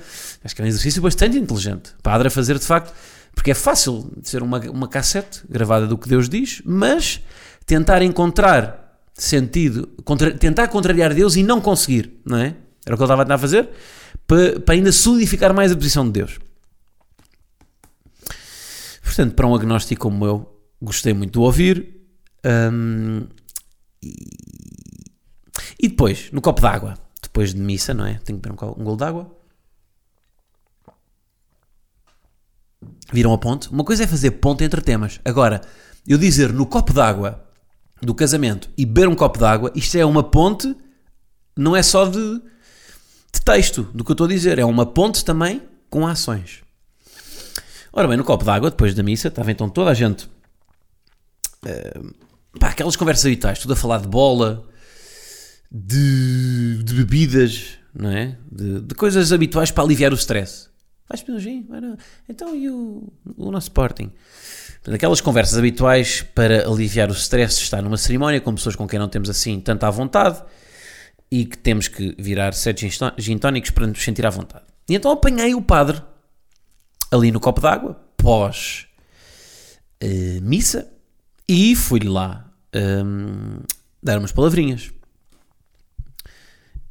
Acho 0.45 0.55
que 0.55 0.61
é 0.63 0.65
um 0.65 0.69
exercício 0.69 1.01
bastante 1.03 1.37
inteligente. 1.39 1.95
O 1.99 2.03
padre 2.03 2.29
a 2.29 2.31
fazer 2.31 2.59
de 2.59 2.65
facto. 2.67 2.95
Porque 3.35 3.51
é 3.51 3.55
fácil 3.55 4.11
ser 4.23 4.43
uma, 4.43 4.59
uma 4.71 4.89
cassete 4.89 5.43
gravada 5.49 5.87
do 5.87 5.99
que 5.99 6.09
Deus 6.09 6.27
diz, 6.27 6.63
mas 6.65 7.21
tentar 7.67 8.01
encontrar 8.01 8.99
sentido, 9.13 9.89
contra- 10.05 10.33
tentar 10.33 10.69
contrariar 10.69 11.13
Deus 11.13 11.37
e 11.37 11.43
não 11.43 11.61
conseguir, 11.61 12.19
não 12.25 12.39
é? 12.39 12.55
Era 12.87 12.95
o 12.95 12.99
que 12.99 13.05
ele 13.05 13.13
estava 13.13 13.35
a 13.35 13.39
fazer 13.39 13.69
para, 14.27 14.59
para 14.61 14.75
ainda 14.75 14.91
solidificar 14.91 15.53
mais 15.53 15.71
a 15.71 15.77
posição 15.77 16.07
de 16.07 16.13
Deus. 16.13 16.39
Portanto, 19.03 19.35
para 19.35 19.47
um 19.47 19.55
agnóstico 19.55 20.01
como 20.03 20.25
eu, 20.27 20.59
gostei 20.81 21.13
muito 21.15 21.33
de 21.33 21.39
ouvir. 21.39 21.95
hum, 22.73 23.27
e, 24.03 24.15
e 25.79 25.89
depois, 25.89 26.31
no 26.33 26.41
copo 26.41 26.61
d'água, 26.61 26.95
depois 27.23 27.53
de 27.53 27.61
missa, 27.61 27.93
não 27.93 28.07
é? 28.07 28.15
Tenho 28.25 28.39
que 28.39 28.49
beber 28.49 28.65
um, 28.65 28.81
um 28.81 28.85
golo 28.85 28.97
d'água. 28.97 29.31
Viram 33.13 33.33
a 33.33 33.39
ponte? 33.39 33.71
Uma 33.71 33.85
coisa 33.85 34.05
é 34.05 34.07
fazer 34.07 34.33
ponte 34.33 34.65
entre 34.65 34.81
temas. 34.81 35.21
Agora, 35.25 35.61
eu 36.07 36.19
dizer 36.19 36.53
no 36.53 36.67
copo 36.67 36.93
d'água 36.93 37.45
do 38.01 38.15
casamento 38.15 38.71
e 38.77 38.85
beber 38.85 39.09
um 39.09 39.15
copo 39.15 39.39
d'água, 39.39 39.71
isto 39.75 39.97
é 39.97 40.05
uma 40.05 40.23
ponte, 40.23 40.75
não 41.57 41.75
é 41.75 41.83
só 41.83 42.07
de, 42.07 42.41
de 43.33 43.41
texto 43.45 43.85
do 43.95 44.05
que 44.05 44.11
eu 44.11 44.15
estou 44.15 44.27
a 44.27 44.31
dizer, 44.31 44.59
é 44.59 44.65
uma 44.65 44.87
ponte 44.87 45.25
também 45.25 45.63
com 45.89 46.07
ações. 46.07 46.63
Ora 47.93 48.09
bem, 48.09 48.17
no 48.17 48.25
copo 48.25 48.45
d'água, 48.45 48.71
depois 48.71 48.95
da 48.95 49.03
missa, 49.03 49.29
estava 49.29 49.51
então 49.51 49.69
toda 49.69 49.91
a 49.91 49.95
gente. 49.95 50.29
eh, 51.65 52.01
pá, 52.59 52.69
aquelas 52.69 52.97
conversas 52.97 53.25
habituais, 53.27 53.59
tudo 53.59 53.73
a 53.73 53.77
falar 53.77 54.01
de 54.01 54.09
bola, 54.09 54.69
de, 55.71 56.83
de 56.83 56.95
bebidas, 56.95 57.79
não 57.95 58.11
é? 58.11 58.37
De, 58.51 58.81
de 58.81 58.95
coisas 58.95 59.33
habituais 59.33 59.71
para 59.71 59.85
aliviar 59.85 60.13
o 60.13 60.17
stress. 60.17 60.69
Vais 61.09 61.23
beber 61.23 61.37
um 61.37 61.41
gin? 61.41 61.67
Então 62.29 62.55
e 62.55 62.69
o, 62.69 63.13
o 63.37 63.51
nosso 63.51 63.67
Sporting? 63.69 64.11
Aquelas 64.93 65.21
conversas 65.21 65.59
habituais 65.59 66.23
para 66.35 66.69
aliviar 66.69 67.09
o 67.11 67.13
stress 67.13 67.59
de 67.59 67.65
estar 67.65 67.83
numa 67.83 67.97
cerimónia 67.97 68.41
com 68.41 68.55
pessoas 68.55 68.77
com 68.77 68.87
quem 68.87 68.99
não 68.99 69.09
temos 69.09 69.29
assim 69.29 69.59
tanta 69.61 69.87
à 69.89 69.91
vontade 69.91 70.43
e 71.31 71.45
que 71.45 71.59
temos 71.59 71.89
que 71.89 72.15
virar 72.19 72.55
sete 72.55 72.89
gin 72.89 72.97
tó- 72.99 73.13
gin 73.19 73.39
tónicos 73.39 73.71
para 73.71 73.87
nos 73.87 74.03
sentir 74.03 74.25
à 74.25 74.31
vontade. 74.31 74.65
E 74.89 74.95
então 74.95 75.11
apanhei 75.11 75.55
o 75.55 75.63
padre 75.63 76.01
ali 77.11 77.33
no 77.33 77.41
copo 77.41 77.61
d'água, 77.61 78.01
pós 78.17 78.87
eh, 80.01 80.39
missa, 80.41 80.89
e 81.49 81.75
fui-lhe 81.75 82.09
lá 82.09 82.49
hum, 83.05 83.61
dar 84.03 84.19
umas 84.19 84.33
palavrinhas. 84.33 84.93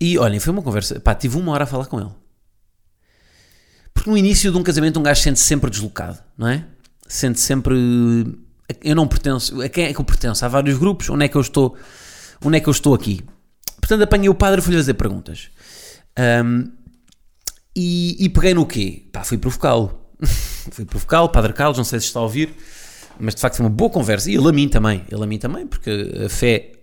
E 0.06 0.20
olhem, 0.20 0.40
foi 0.40 0.54
uma 0.54 0.62
conversa. 0.62 1.00
Pá, 1.00 1.16
tive 1.16 1.36
uma 1.36 1.52
hora 1.52 1.64
a 1.64 1.68
falar 1.68 1.88
com 1.88 2.00
ele. 2.00 2.12
Porque 3.92 4.08
no 4.08 4.16
início 4.16 4.52
de 4.52 4.58
um 4.58 4.62
casamento 4.62 5.00
um 5.00 5.04
gajo 5.04 5.20
sente-se 5.20 5.46
sempre 5.46 5.68
deslocado, 5.70 6.20
não 6.38 6.48
é? 6.48 6.64
Sente 7.08 7.40
sempre. 7.40 7.76
Eu 8.84 8.96
não 8.96 9.08
pertenço. 9.08 9.60
A 9.64 9.68
quem 9.68 9.86
é 9.86 9.94
que 9.94 10.00
eu 10.00 10.06
pertenço? 10.06 10.46
Há 10.46 10.48
vários 10.48 10.78
grupos. 10.78 11.10
Onde 11.10 11.26
é 11.26 11.28
que 11.28 11.36
eu 11.36 11.42
estou? 11.42 11.76
Onde 12.44 12.58
é 12.58 12.60
que 12.60 12.70
eu 12.70 12.72
estou 12.72 12.94
aqui? 12.94 13.24
Portanto, 13.78 14.04
apanhei 14.04 14.30
o 14.30 14.36
padre 14.36 14.60
e 14.60 14.64
fui-lhe 14.64 14.78
fazer 14.78 14.94
perguntas. 14.94 15.50
Hum, 16.44 16.72
E, 17.76 18.24
e 18.24 18.30
peguei 18.30 18.54
no 18.54 18.66
quê? 18.66 19.08
Pá, 19.12 19.24
fui 19.24 19.40
provocá-lo. 19.40 20.00
fui 20.72 20.86
provocá-lo, 20.86 21.30
Padre 21.30 21.52
Carlos, 21.54 21.78
não 21.78 21.84
sei 21.84 22.00
se 22.00 22.06
está 22.06 22.20
a 22.20 22.24
ouvir, 22.24 22.54
mas 23.20 23.34
de 23.36 23.42
facto 23.42 23.58
foi 23.58 23.66
uma 23.66 23.72
boa 23.72 23.90
conversa. 23.90 24.30
E 24.30 24.36
ele 24.36 24.48
a 24.48 24.52
mim 24.52 24.70
também, 24.70 25.04
ele 25.12 25.24
a 25.24 25.28
mim 25.28 25.38
também, 25.40 25.66
porque 25.66 25.90
a 26.26 26.30
fé 26.30 26.74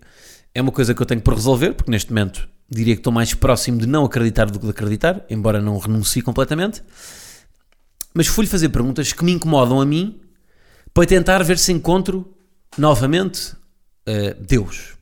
é 0.55 0.61
uma 0.61 0.73
coisa 0.73 0.93
que 0.93 1.01
eu 1.01 1.07
tenho 1.07 1.21
por 1.21 1.35
resolver, 1.35 1.73
porque 1.73 1.91
neste 1.91 2.11
momento 2.11 2.49
diria 2.75 2.95
que 2.95 3.01
estou 3.01 3.13
mais 3.13 3.35
próximo 3.35 3.79
de 3.79 3.87
não 3.87 4.05
acreditar 4.05 4.51
do 4.51 4.59
que 4.59 4.65
de 4.65 4.71
acreditar, 4.71 5.25
embora 5.29 5.61
não 5.61 5.79
renuncie 5.79 6.23
completamente. 6.23 6.83
Mas 8.15 8.27
fui-lhe 8.27 8.51
fazer 8.51 8.69
perguntas 8.71 9.13
que 9.13 9.25
me 9.25 9.33
incomodam 9.33 9.81
a 9.81 9.87
mim 9.87 10.21
para 10.93 11.07
tentar 11.07 11.43
ver 11.43 11.59
se 11.59 11.73
encontro 11.73 12.35
novamente 12.77 13.53
uh, 14.09 14.35
Deus. 14.41 14.95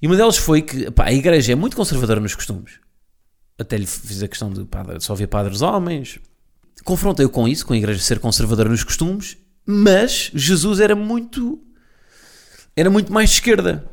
E 0.00 0.06
uma 0.06 0.16
delas 0.16 0.36
foi 0.36 0.62
que 0.62 0.90
pá, 0.90 1.06
a 1.06 1.12
igreja 1.12 1.52
é 1.52 1.54
muito 1.54 1.76
conservadora 1.76 2.20
nos 2.20 2.34
costumes. 2.34 2.78
Até 3.58 3.76
lhe 3.76 3.86
fiz 3.86 4.22
a 4.22 4.28
questão 4.28 4.50
de 4.50 4.64
pá, 4.64 4.84
só 4.98 5.14
ver 5.14 5.26
padres 5.26 5.60
homens. 5.60 6.18
Confrontei-o 6.84 7.28
com 7.28 7.46
isso, 7.46 7.66
com 7.66 7.74
a 7.74 7.76
igreja 7.76 8.00
ser 8.00 8.18
conservadora 8.18 8.70
nos 8.70 8.82
costumes, 8.82 9.36
mas 9.66 10.30
Jesus 10.34 10.80
era 10.80 10.96
muito. 10.96 11.62
era 12.74 12.88
muito 12.88 13.12
mais 13.12 13.28
de 13.28 13.36
esquerda. 13.36 13.84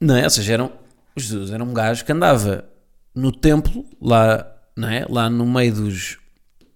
Não 0.00 0.16
é? 0.16 0.24
Ou 0.24 0.30
seja, 0.30 0.70
Jesus 1.18 1.50
era 1.50 1.62
um 1.62 1.72
gajo 1.72 2.04
que 2.04 2.12
andava 2.12 2.64
no 3.14 3.32
templo, 3.32 3.84
lá, 4.00 4.46
não 4.76 4.88
é? 4.88 5.06
lá 5.08 5.28
no 5.28 5.46
meio 5.46 5.74
dos. 5.74 6.18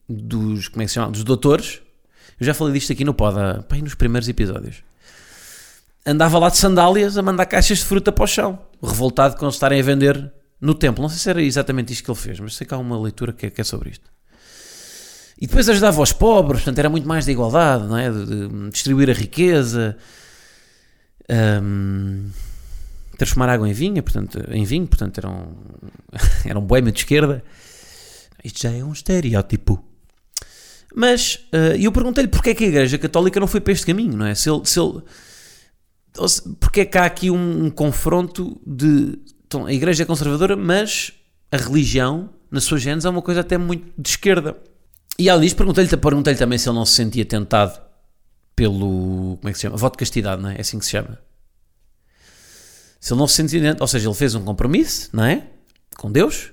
dos. 0.08 0.68
como 0.68 0.82
é 0.82 0.84
que 0.84 0.88
se 0.88 0.94
chama? 0.94 1.10
dos 1.10 1.24
doutores. 1.24 1.80
Eu 2.40 2.46
já 2.46 2.54
falei 2.54 2.74
disto 2.74 2.92
aqui 2.92 3.04
no 3.04 3.14
pod, 3.14 3.36
pá, 3.68 3.76
nos 3.76 3.94
primeiros 3.94 4.28
episódios 4.28 4.82
andava 6.04 6.38
lá 6.38 6.48
de 6.48 6.58
sandálias 6.58 7.16
a 7.16 7.22
mandar 7.22 7.46
caixas 7.46 7.78
de 7.78 7.84
fruta 7.84 8.10
para 8.10 8.24
o 8.24 8.26
chão, 8.26 8.58
revoltado 8.82 9.36
com 9.36 9.44
eles 9.44 9.54
estarem 9.54 9.80
a 9.80 9.82
vender 9.82 10.32
no 10.60 10.74
templo. 10.74 11.02
Não 11.02 11.08
sei 11.08 11.18
se 11.18 11.30
era 11.30 11.42
exatamente 11.42 11.92
isto 11.92 12.04
que 12.04 12.10
ele 12.10 12.18
fez, 12.18 12.40
mas 12.40 12.54
sei 12.54 12.66
que 12.66 12.74
há 12.74 12.78
uma 12.78 13.00
leitura 13.00 13.32
que 13.32 13.46
é, 13.46 13.52
é 13.56 13.64
sobre 13.64 13.90
isto. 13.90 14.10
E 15.40 15.46
depois 15.46 15.68
ajudava 15.68 16.00
os 16.00 16.12
pobres, 16.12 16.60
portanto 16.60 16.78
era 16.78 16.88
muito 16.88 17.06
mais 17.06 17.26
da 17.26 17.32
igualdade, 17.32 17.86
não 17.86 17.96
é? 17.96 18.10
De 18.10 18.70
distribuir 18.70 19.10
a 19.10 19.12
riqueza, 19.12 19.96
um, 21.62 22.30
transformar 23.16 23.48
água 23.48 23.68
em 23.68 23.72
vinho, 23.72 24.02
portanto, 24.02 24.42
em 24.50 24.64
vinho, 24.64 24.86
portanto 24.86 25.18
era 25.18 25.28
um, 25.28 25.54
era 26.44 26.58
um 26.58 26.62
boêmio 26.62 26.92
de 26.92 27.00
esquerda. 27.00 27.42
Isto 28.44 28.62
já 28.62 28.72
é 28.72 28.82
um 28.82 28.92
estereótipo. 28.92 29.82
Mas 30.94 31.36
uh, 31.54 31.76
eu 31.78 31.90
perguntei-lhe 31.90 32.28
porque 32.28 32.50
é 32.50 32.54
que 32.54 32.64
a 32.64 32.68
Igreja 32.68 32.98
Católica 32.98 33.40
não 33.40 33.46
foi 33.46 33.60
para 33.60 33.72
este 33.72 33.86
caminho, 33.86 34.16
não 34.16 34.26
é? 34.26 34.34
Se 34.34 34.50
ele, 34.50 34.60
se 34.64 34.78
ele, 34.78 35.02
porque 36.60 36.80
é 36.80 36.84
que 36.84 36.98
há 36.98 37.04
aqui 37.04 37.30
um, 37.30 37.66
um 37.66 37.70
confronto 37.70 38.60
de. 38.66 39.18
Então, 39.46 39.66
a 39.66 39.72
igreja 39.72 40.02
é 40.02 40.06
conservadora, 40.06 40.56
mas 40.56 41.12
a 41.50 41.56
religião, 41.56 42.30
na 42.50 42.60
sua 42.60 42.78
gênese, 42.78 43.06
é 43.06 43.10
uma 43.10 43.22
coisa 43.22 43.40
até 43.40 43.58
muito 43.58 43.92
de 43.98 44.08
esquerda. 44.08 44.56
E 45.18 45.28
além 45.28 45.42
disso, 45.42 45.56
perguntei-lhe 45.56 45.94
perguntei 45.96 46.34
também 46.34 46.58
se 46.58 46.68
ele 46.68 46.76
não 46.76 46.86
se 46.86 46.94
sentia 46.94 47.24
tentado 47.24 47.80
pelo. 48.56 49.36
Como 49.38 49.48
é 49.48 49.52
que 49.52 49.58
se 49.58 49.62
chama? 49.62 49.76
Voto 49.76 49.94
de 49.94 49.98
castidade, 49.98 50.42
não 50.42 50.50
é? 50.50 50.56
É 50.56 50.60
assim 50.60 50.78
que 50.78 50.84
se 50.84 50.92
chama. 50.92 51.18
Se 53.02 53.12
ele 53.12 53.18
não 53.18 53.26
se 53.26 53.34
sentia. 53.34 53.76
Ou 53.80 53.86
seja, 53.88 54.08
ele 54.08 54.14
fez 54.14 54.36
um 54.36 54.44
compromisso, 54.44 55.10
não 55.12 55.24
é? 55.24 55.48
Com 55.96 56.10
Deus, 56.10 56.52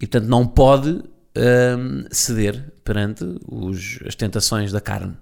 e 0.00 0.06
portanto 0.06 0.26
não 0.26 0.46
pode 0.46 0.88
hum, 0.88 2.04
ceder 2.10 2.72
perante 2.82 3.22
os, 3.46 3.98
as 4.06 4.14
tentações 4.14 4.72
da 4.72 4.80
carne. 4.80 5.14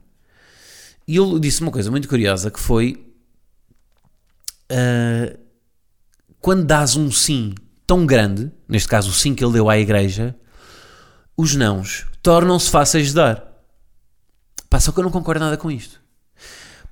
E 1.09 1.19
ele 1.19 1.41
disse 1.41 1.61
uma 1.61 1.73
coisa 1.73 1.91
muito 1.91 2.09
curiosa 2.09 2.53
que 2.53 2.61
foi 2.61 3.05
uh, 4.71 5.39
quando 6.41 6.65
dás 6.65 6.95
um 6.95 7.11
sim 7.11 7.53
tão 7.85 8.07
grande, 8.07 8.50
neste 8.69 8.89
caso 8.89 9.11
o 9.11 9.12
sim 9.12 9.35
que 9.35 9.45
ele 9.45 9.55
deu 9.55 9.69
à 9.69 9.77
igreja, 9.77 10.37
os 11.37 11.57
nãos 11.57 12.07
tornam-se 12.23 12.71
fáceis 12.71 13.09
de 13.09 13.15
dar. 13.15 13.45
Pá, 14.71 14.79
só 14.79 14.93
que 14.93 15.00
eu 15.00 15.05
não 15.05 15.11
concordo 15.11 15.41
nada 15.41 15.57
com 15.57 15.69
isto. 15.69 16.00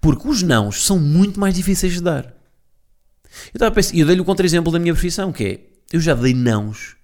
Porque 0.01 0.27
os 0.27 0.43
nãos 0.43 0.85
são 0.85 0.99
muito 0.99 1.39
mais 1.39 1.55
difíceis 1.55 1.93
de 1.95 2.01
dar. 2.01 2.38
Eu 3.47 3.59
estava 3.59 3.69
a 3.69 3.75
pensar, 3.75 3.95
eu 3.97 4.07
dei-lhe 4.07 4.21
o 4.21 4.25
contra-exemplo 4.25 4.73
da 4.73 4.79
minha 4.79 4.93
profissão, 4.93 5.33
que 5.33 5.45
é, 5.45 5.61
eu 5.93 6.01
já 6.01 6.15
dei 6.15 6.35
nãos, 6.35 6.97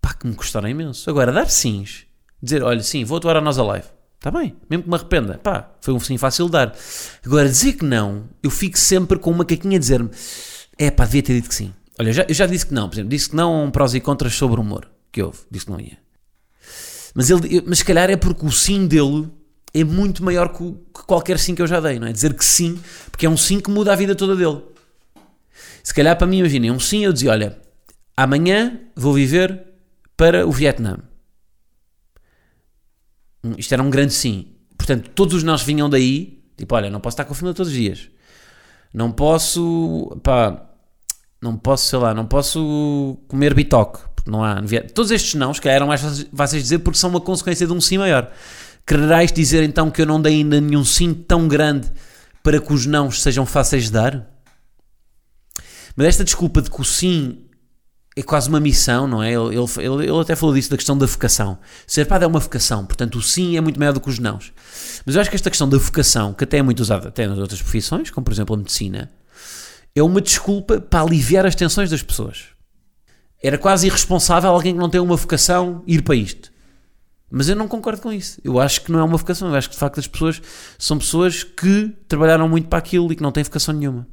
pá, 0.00 0.14
que 0.14 0.26
me 0.26 0.34
custaram 0.34 0.68
imenso. 0.68 1.08
Agora, 1.08 1.32
dar 1.32 1.48
sims, 1.48 2.06
dizer, 2.42 2.62
olha, 2.62 2.82
sim, 2.82 3.04
vou 3.04 3.18
atuar 3.18 3.36
a 3.36 3.40
nossa 3.40 3.62
live. 3.62 3.86
Está 4.16 4.30
bem, 4.30 4.56
mesmo 4.68 4.84
que 4.84 4.88
me 4.88 4.94
arrependa. 4.96 5.38
Pá, 5.38 5.70
foi 5.80 5.94
um 5.94 6.00
sim 6.00 6.18
fácil 6.18 6.46
de 6.46 6.52
dar. 6.52 6.74
Agora, 7.24 7.48
dizer 7.48 7.74
que 7.74 7.84
não, 7.84 8.28
eu 8.42 8.50
fico 8.50 8.78
sempre 8.78 9.18
com 9.18 9.30
uma 9.30 9.44
caquinha 9.44 9.76
a 9.76 9.80
dizer-me: 9.80 10.10
é 10.78 10.90
pá, 10.90 11.04
devia 11.04 11.22
ter 11.22 11.34
dito 11.34 11.48
que 11.48 11.54
sim. 11.54 11.72
Olha, 11.98 12.12
já, 12.12 12.24
eu 12.28 12.34
já 12.34 12.46
disse 12.46 12.66
que 12.66 12.74
não, 12.74 12.88
por 12.88 12.96
exemplo, 12.96 13.10
disse 13.10 13.30
que 13.30 13.36
não 13.36 13.54
a 13.54 13.62
um 13.62 13.70
prós 13.70 13.94
e 13.94 14.00
contras 14.00 14.34
sobre 14.34 14.58
o 14.58 14.62
humor, 14.62 14.90
que 15.12 15.22
houve, 15.22 15.38
disse 15.50 15.66
que 15.66 15.72
não 15.72 15.80
ia. 15.80 15.98
Mas, 17.14 17.30
ele, 17.30 17.62
mas 17.66 17.78
se 17.78 17.84
calhar 17.84 18.10
é 18.10 18.16
porque 18.16 18.44
o 18.44 18.50
sim 18.50 18.86
dele 18.86 19.30
é 19.80 19.84
muito 19.84 20.24
maior 20.24 20.48
que, 20.48 20.72
que 20.72 21.04
qualquer 21.06 21.38
sim 21.38 21.54
que 21.54 21.62
eu 21.62 21.66
já 21.66 21.80
dei, 21.80 21.98
não 21.98 22.06
é? 22.06 22.12
Dizer 22.12 22.34
que 22.34 22.44
sim, 22.44 22.80
porque 23.10 23.26
é 23.26 23.28
um 23.28 23.36
sim 23.36 23.60
que 23.60 23.70
muda 23.70 23.92
a 23.92 23.96
vida 23.96 24.14
toda 24.14 24.34
dele. 24.34 24.62
Se 25.82 25.94
calhar 25.94 26.16
para 26.16 26.26
mim, 26.26 26.38
imaginem, 26.38 26.70
um 26.70 26.80
sim 26.80 27.04
eu 27.04 27.12
dizia: 27.12 27.30
olha, 27.30 27.58
amanhã 28.16 28.80
vou 28.94 29.12
viver 29.12 29.64
para 30.16 30.46
o 30.46 30.50
Vietnã. 30.50 30.98
Isto 33.56 33.74
era 33.74 33.82
um 33.82 33.90
grande 33.90 34.12
sim. 34.12 34.48
Portanto, 34.76 35.10
todos 35.14 35.34
os 35.34 35.42
nós 35.42 35.62
vinham 35.62 35.88
daí, 35.88 36.42
tipo, 36.56 36.74
olha, 36.74 36.90
não 36.90 37.00
posso 37.00 37.14
estar 37.14 37.24
com 37.24 37.32
a 37.32 37.36
família 37.36 37.54
todos 37.54 37.70
os 37.70 37.78
dias. 37.78 38.08
Não 38.92 39.12
posso, 39.12 40.18
pá, 40.22 40.66
não 41.40 41.56
posso, 41.56 41.86
sei 41.86 41.98
lá, 41.98 42.14
não 42.14 42.26
posso 42.26 43.18
comer 43.28 43.54
bitoque, 43.54 44.00
porque 44.14 44.30
não 44.30 44.42
há. 44.42 44.56
Todos 44.94 45.10
estes 45.10 45.34
não, 45.34 45.52
que 45.52 45.68
eram 45.68 45.86
mais 45.86 46.00
fáceis 46.34 46.62
de 46.62 46.64
dizer 46.64 46.78
porque 46.80 46.98
são 46.98 47.10
uma 47.10 47.20
consequência 47.20 47.66
de 47.66 47.72
um 47.72 47.80
sim 47.80 47.98
maior. 47.98 48.32
Quererás 48.86 49.32
dizer 49.32 49.64
então 49.64 49.90
que 49.90 50.00
eu 50.00 50.06
não 50.06 50.22
dei 50.22 50.34
ainda 50.34 50.60
nenhum 50.60 50.84
sim 50.84 51.12
tão 51.12 51.48
grande 51.48 51.90
para 52.42 52.60
que 52.60 52.72
os 52.72 52.86
não 52.86 53.10
sejam 53.10 53.44
fáceis 53.44 53.86
de 53.86 53.92
dar? 53.92 54.30
Mas 55.96 56.06
esta 56.06 56.22
desculpa 56.24 56.62
de 56.62 56.70
que 56.70 56.80
o 56.80 56.84
sim 56.84 57.46
é 58.16 58.22
quase 58.22 58.48
uma 58.48 58.60
missão, 58.60 59.08
não 59.08 59.22
é? 59.22 59.32
Ele, 59.32 59.56
ele, 59.56 60.04
ele, 60.04 60.20
até 60.20 60.36
falou 60.36 60.54
disso 60.54 60.70
da 60.70 60.76
questão 60.76 60.96
da 60.96 61.04
vocação. 61.04 61.58
Ser 61.86 62.06
padre 62.06 62.26
é 62.26 62.28
uma 62.28 62.38
vocação, 62.38 62.86
portanto 62.86 63.16
o 63.16 63.22
sim 63.22 63.56
é 63.56 63.60
muito 63.60 63.78
maior 63.78 63.92
do 63.92 64.00
que 64.00 64.08
os 64.08 64.18
nãos. 64.18 64.52
Mas 65.04 65.14
eu 65.14 65.20
acho 65.20 65.30
que 65.30 65.36
esta 65.36 65.50
questão 65.50 65.68
da 65.68 65.76
vocação, 65.78 66.32
que 66.32 66.44
até 66.44 66.58
é 66.58 66.62
muito 66.62 66.80
usada 66.80 67.08
até 67.08 67.26
nas 67.26 67.38
outras 67.38 67.60
profissões, 67.60 68.10
como 68.10 68.24
por 68.24 68.32
exemplo 68.32 68.54
a 68.54 68.58
medicina, 68.58 69.10
é 69.94 70.02
uma 70.02 70.20
desculpa 70.20 70.80
para 70.80 71.02
aliviar 71.02 71.44
as 71.44 71.54
tensões 71.54 71.90
das 71.90 72.02
pessoas. 72.02 72.44
Era 73.42 73.58
quase 73.58 73.86
irresponsável 73.86 74.50
alguém 74.50 74.74
que 74.74 74.78
não 74.78 74.88
tem 74.88 75.00
uma 75.00 75.16
vocação 75.16 75.82
ir 75.86 76.02
para 76.02 76.14
isto. 76.14 76.52
Mas 77.30 77.48
eu 77.48 77.56
não 77.56 77.66
concordo 77.66 78.02
com 78.02 78.12
isso. 78.12 78.40
Eu 78.44 78.60
acho 78.60 78.82
que 78.82 78.92
não 78.92 79.00
é 79.00 79.04
uma 79.04 79.16
vocação. 79.16 79.48
Eu 79.48 79.54
acho 79.54 79.68
que 79.68 79.74
de 79.74 79.80
facto 79.80 79.98
as 79.98 80.06
pessoas 80.06 80.40
são 80.78 80.98
pessoas 80.98 81.42
que 81.42 81.88
trabalharam 82.06 82.48
muito 82.48 82.68
para 82.68 82.78
aquilo 82.78 83.12
e 83.12 83.16
que 83.16 83.22
não 83.22 83.32
têm 83.32 83.42
vocação 83.42 83.74
nenhuma. 83.74 84.06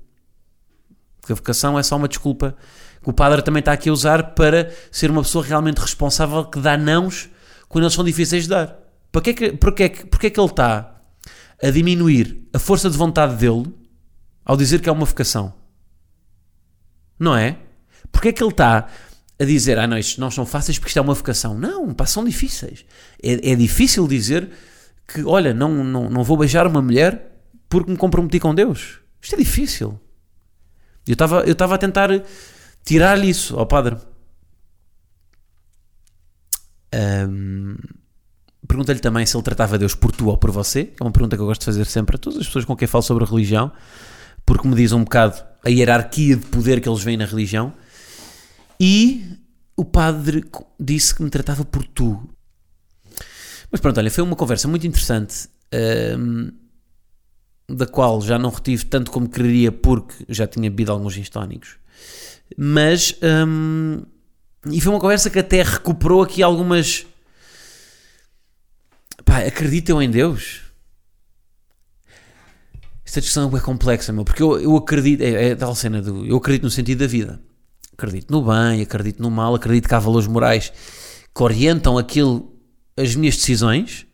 Porque 1.22 1.32
a 1.32 1.36
vocação 1.36 1.78
é 1.78 1.84
só 1.84 1.96
uma 1.96 2.08
desculpa 2.08 2.56
que 3.02 3.10
o 3.10 3.14
padre 3.14 3.42
também 3.42 3.60
está 3.60 3.74
aqui 3.74 3.90
a 3.90 3.94
usar 3.94 4.34
para 4.34 4.74
ser 4.92 5.12
uma 5.12 5.22
pessoa 5.22 5.44
realmente 5.44 5.78
responsável 5.78 6.46
que 6.46 6.60
dá 6.60 6.76
nãos 6.78 7.30
quando 7.70 7.84
eles 7.84 7.94
são 7.94 8.04
difíceis 8.04 8.44
de 8.44 8.50
dar. 8.50 8.80
Porquê 9.12 9.34
que, 9.34 9.54
porquê, 9.54 9.90
porquê 9.90 10.30
que 10.30 10.40
ele 10.40 10.48
está 10.48 11.02
a 11.62 11.70
diminuir 11.70 12.48
a 12.52 12.60
força 12.60 12.90
de 12.90 12.98
vontade 12.98 13.36
dele 13.36 13.74
ao 14.44 14.58
dizer 14.58 14.82
que 14.82 14.90
é 14.90 14.92
uma 14.92 15.06
vocação? 15.06 15.54
Não 17.20 17.36
é? 17.36 17.58
Porquê 18.12 18.34
que 18.34 18.44
ele 18.44 18.52
está 18.52 18.88
a 19.40 19.46
dizer, 19.46 19.80
ah 19.80 19.88
não, 19.88 19.98
estes 19.98 20.18
não 20.18 20.30
são 20.30 20.46
fáceis 20.46 20.78
porque 20.78 20.90
isto 20.90 21.00
é 21.00 21.02
uma 21.02 21.14
vocação? 21.14 21.58
Não, 21.58 21.94
pá, 21.94 22.06
são 22.06 22.24
difíceis. 22.24 22.86
É, 23.22 23.52
é 23.52 23.56
difícil 23.56 24.08
dizer 24.08 24.50
que, 25.08 25.24
olha, 25.24 25.54
não, 25.54 25.84
não, 25.84 26.10
não 26.10 26.24
vou 26.24 26.38
beijar 26.38 26.68
uma 26.68 26.82
mulher 26.82 27.32
porque 27.68 27.92
me 27.92 27.98
comprometi 27.98 28.40
com 28.40 28.54
Deus. 28.54 29.00
Isto 29.22 29.36
é 29.36 29.38
difícil. 29.38 30.00
Eu 31.08 31.14
estava 31.14 31.44
eu 31.44 31.56
a 31.74 31.78
tentar 31.78 32.10
tirar-lhe 32.84 33.30
isso 33.30 33.58
ao 33.58 33.66
padre. 33.66 33.98
Um, 36.94 37.76
Perguntei-lhe 38.68 39.02
também 39.02 39.26
se 39.26 39.36
ele 39.36 39.44
tratava 39.44 39.78
Deus 39.78 39.94
por 39.94 40.12
tu 40.12 40.28
ou 40.28 40.38
por 40.38 40.50
você, 40.50 40.94
é 41.00 41.04
uma 41.04 41.12
pergunta 41.12 41.36
que 41.36 41.42
eu 41.42 41.46
gosto 41.46 41.62
de 41.62 41.66
fazer 41.66 41.86
sempre 41.86 42.16
a 42.16 42.20
todas 42.20 42.40
as 42.40 42.48
pessoas 42.48 42.64
com 42.64 42.76
quem 42.76 42.88
falo 42.88 43.02
sobre 43.02 43.24
a 43.24 43.28
religião, 43.28 43.72
porque 44.46 44.68
me 44.68 44.76
diz 44.76 44.92
um 44.94 45.04
bocado 45.04 45.44
a 45.64 45.70
hierarquia 45.70 46.38
de 46.38 46.46
poder 46.46 46.80
que 46.80 46.88
eles 46.88 47.04
veem 47.04 47.18
na 47.18 47.26
religião. 47.26 47.74
E 48.80 49.38
o 49.76 49.86
padre 49.86 50.44
disse 50.80 51.16
que 51.16 51.24
me 51.24 51.30
tratava 51.30 51.66
por 51.66 51.86
tu. 51.86 52.30
Mas 53.72 53.82
pronto, 53.82 53.98
olha, 53.98 54.12
foi 54.12 54.24
uma 54.24 54.36
conversa 54.36 54.68
muito 54.68 54.86
interessante, 54.86 55.50
um, 56.18 56.52
da 57.68 57.88
qual 57.88 58.22
já 58.22 58.38
não 58.38 58.50
retive 58.52 58.86
tanto 58.86 59.10
como 59.10 59.28
queria, 59.28 59.72
porque 59.72 60.14
já 60.30 60.46
tinha 60.46 60.70
bebido 60.70 60.92
alguns 60.92 61.18
instónicos. 61.18 61.78
Mas. 62.58 63.18
Hum, 63.24 64.04
e 64.70 64.80
foi 64.80 64.94
uma 64.94 65.00
conversa 65.00 65.30
que 65.30 65.40
até 65.40 65.62
recuperou 65.64 66.22
aqui 66.22 66.44
algumas. 66.44 67.06
Pá, 69.26 69.40
acreditam 69.40 70.02
em 70.02 70.10
Deus? 70.10 70.62
Esta 73.06 73.22
discussão 73.22 73.56
é 73.56 73.60
complexa, 73.60 74.14
meu, 74.14 74.24
porque 74.24 74.42
eu, 74.42 74.60
eu 74.60 74.76
acredito. 74.78 75.22
É, 75.22 75.50
é 75.50 75.56
tal 75.56 75.76
cena 75.76 76.02
do. 76.02 76.26
Eu 76.26 76.38
acredito 76.38 76.64
no 76.64 76.72
sentido 76.72 77.00
da 77.00 77.08
vida. 77.08 77.42
Acredito 77.94 78.32
no 78.32 78.42
bem, 78.42 78.82
acredito 78.82 79.22
no 79.22 79.30
mal, 79.30 79.54
acredito 79.56 79.88
que 79.88 79.94
há 79.94 80.00
valores 80.00 80.28
morais 80.28 80.74
que 81.34 81.44
orientam 81.44 81.98
aquilo, 81.98 82.52
as 82.98 83.16
minhas 83.16 83.36
decisões. 83.36 84.06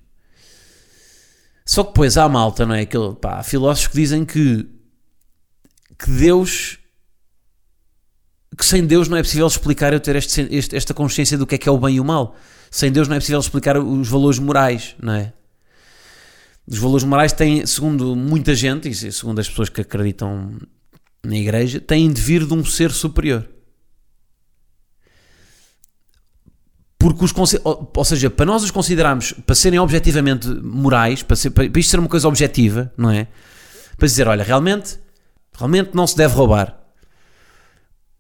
Só 1.66 1.84
que 1.84 1.90
depois 1.90 2.18
há 2.18 2.28
malta, 2.28 2.66
não 2.66 2.76
é? 2.76 2.82
Aquele, 2.82 3.14
pá, 3.16 3.40
há 3.40 3.44
filósofos 3.44 3.88
que 3.88 3.96
dizem 3.96 4.26
que, 4.26 4.68
que 5.98 6.10
Deus, 6.12 6.80
que 8.58 8.66
sem 8.66 8.86
Deus 8.86 9.08
não 9.08 9.18
é 9.18 9.24
possível 9.24 9.48
explicar 9.48 9.94
eu 9.94 10.00
ter 10.00 10.16
este, 10.16 10.48
este, 10.52 10.76
esta 10.76 10.94
consciência 10.94 11.38
do 11.38 11.46
que 11.46 11.56
é 11.56 11.58
que 11.58 11.70
é 11.70 11.72
o 11.72 11.78
bem 11.78 11.96
e 11.96 12.00
o 12.00 12.06
mal. 12.06 12.36
Sem 12.72 12.92
Deus 12.92 13.08
não 13.08 13.16
é 13.16 13.20
possível 13.20 13.40
explicar 13.40 13.78
os 13.78 14.08
valores 14.08 14.40
morais, 14.40 14.96
não 15.02 15.14
é? 15.14 15.34
Os 16.68 16.78
valores 16.78 17.04
morais 17.04 17.34
têm, 17.34 17.66
segundo 17.66 18.16
muita 18.16 18.54
gente, 18.54 18.90
e 18.90 19.12
segundo 19.12 19.40
as 19.40 19.50
pessoas 19.50 19.70
que 19.70 19.82
acreditam 19.82 20.56
na 21.24 21.36
igreja, 21.36 21.80
têm 21.80 22.12
de 22.12 22.22
vir 22.22 22.46
de 22.46 22.54
um 22.54 22.64
ser 22.64 22.92
superior. 22.92 23.48
Porque 27.00 27.24
os 27.24 27.34
ou 27.96 28.06
seja, 28.06 28.30
para 28.30 28.46
nós 28.46 28.62
os 28.62 28.72
considerarmos 28.72 29.32
para 29.32 29.56
serem 29.56 29.80
objetivamente 29.80 30.48
morais, 30.48 31.24
para, 31.24 31.38
ser, 31.38 31.50
para 31.50 31.64
isto 31.64 31.90
ser 31.90 31.98
uma 31.98 32.10
coisa 32.10 32.28
objetiva, 32.28 32.92
não 32.98 33.10
é? 33.10 33.28
Para 33.98 34.06
dizer, 34.06 34.28
olha, 34.28 34.44
realmente, 34.44 35.00
realmente 35.58 35.92
não 35.94 36.06
se 36.06 36.18
deve 36.18 36.36
roubar. 36.36 36.78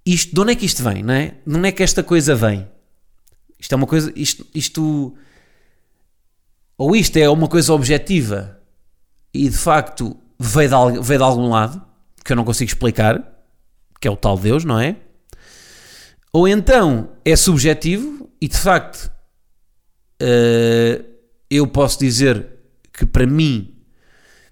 Isto, 0.05 0.33
de 0.33 0.39
onde 0.39 0.53
é 0.53 0.55
que 0.55 0.65
isto 0.65 0.81
vem, 0.81 1.03
não 1.03 1.13
é? 1.13 1.35
De 1.45 1.57
onde 1.57 1.67
é 1.67 1.71
que 1.73 1.83
esta 1.83 2.01
coisa 2.01 2.33
vem? 2.33 2.65
Isto 3.59 3.73
é 3.73 3.75
uma 3.75 3.85
coisa, 3.85 4.13
isto, 4.15 4.47
isto 4.55 5.13
ou 6.77 6.95
isto 6.95 7.17
é 7.17 7.29
uma 7.29 7.49
coisa 7.49 7.73
objetiva 7.73 8.57
e 9.33 9.49
de 9.49 9.57
facto 9.57 10.15
veio 10.39 10.69
de, 10.69 10.99
veio 11.01 11.19
de 11.19 11.23
algum 11.25 11.49
lado, 11.49 11.81
que 12.23 12.31
eu 12.31 12.37
não 12.37 12.45
consigo 12.45 12.69
explicar, 12.69 13.21
que 13.99 14.07
é 14.07 14.11
o 14.11 14.15
tal 14.15 14.37
Deus, 14.37 14.63
não 14.63 14.79
é? 14.79 14.95
Ou 16.31 16.47
então 16.47 17.09
é 17.25 17.35
subjetivo 17.35 18.18
e 18.41 18.47
de 18.47 18.57
facto 18.57 19.11
uh, 20.21 21.05
eu 21.49 21.67
posso 21.67 21.99
dizer 21.99 22.47
que 22.93 23.05
para 23.05 23.25
mim 23.25 23.75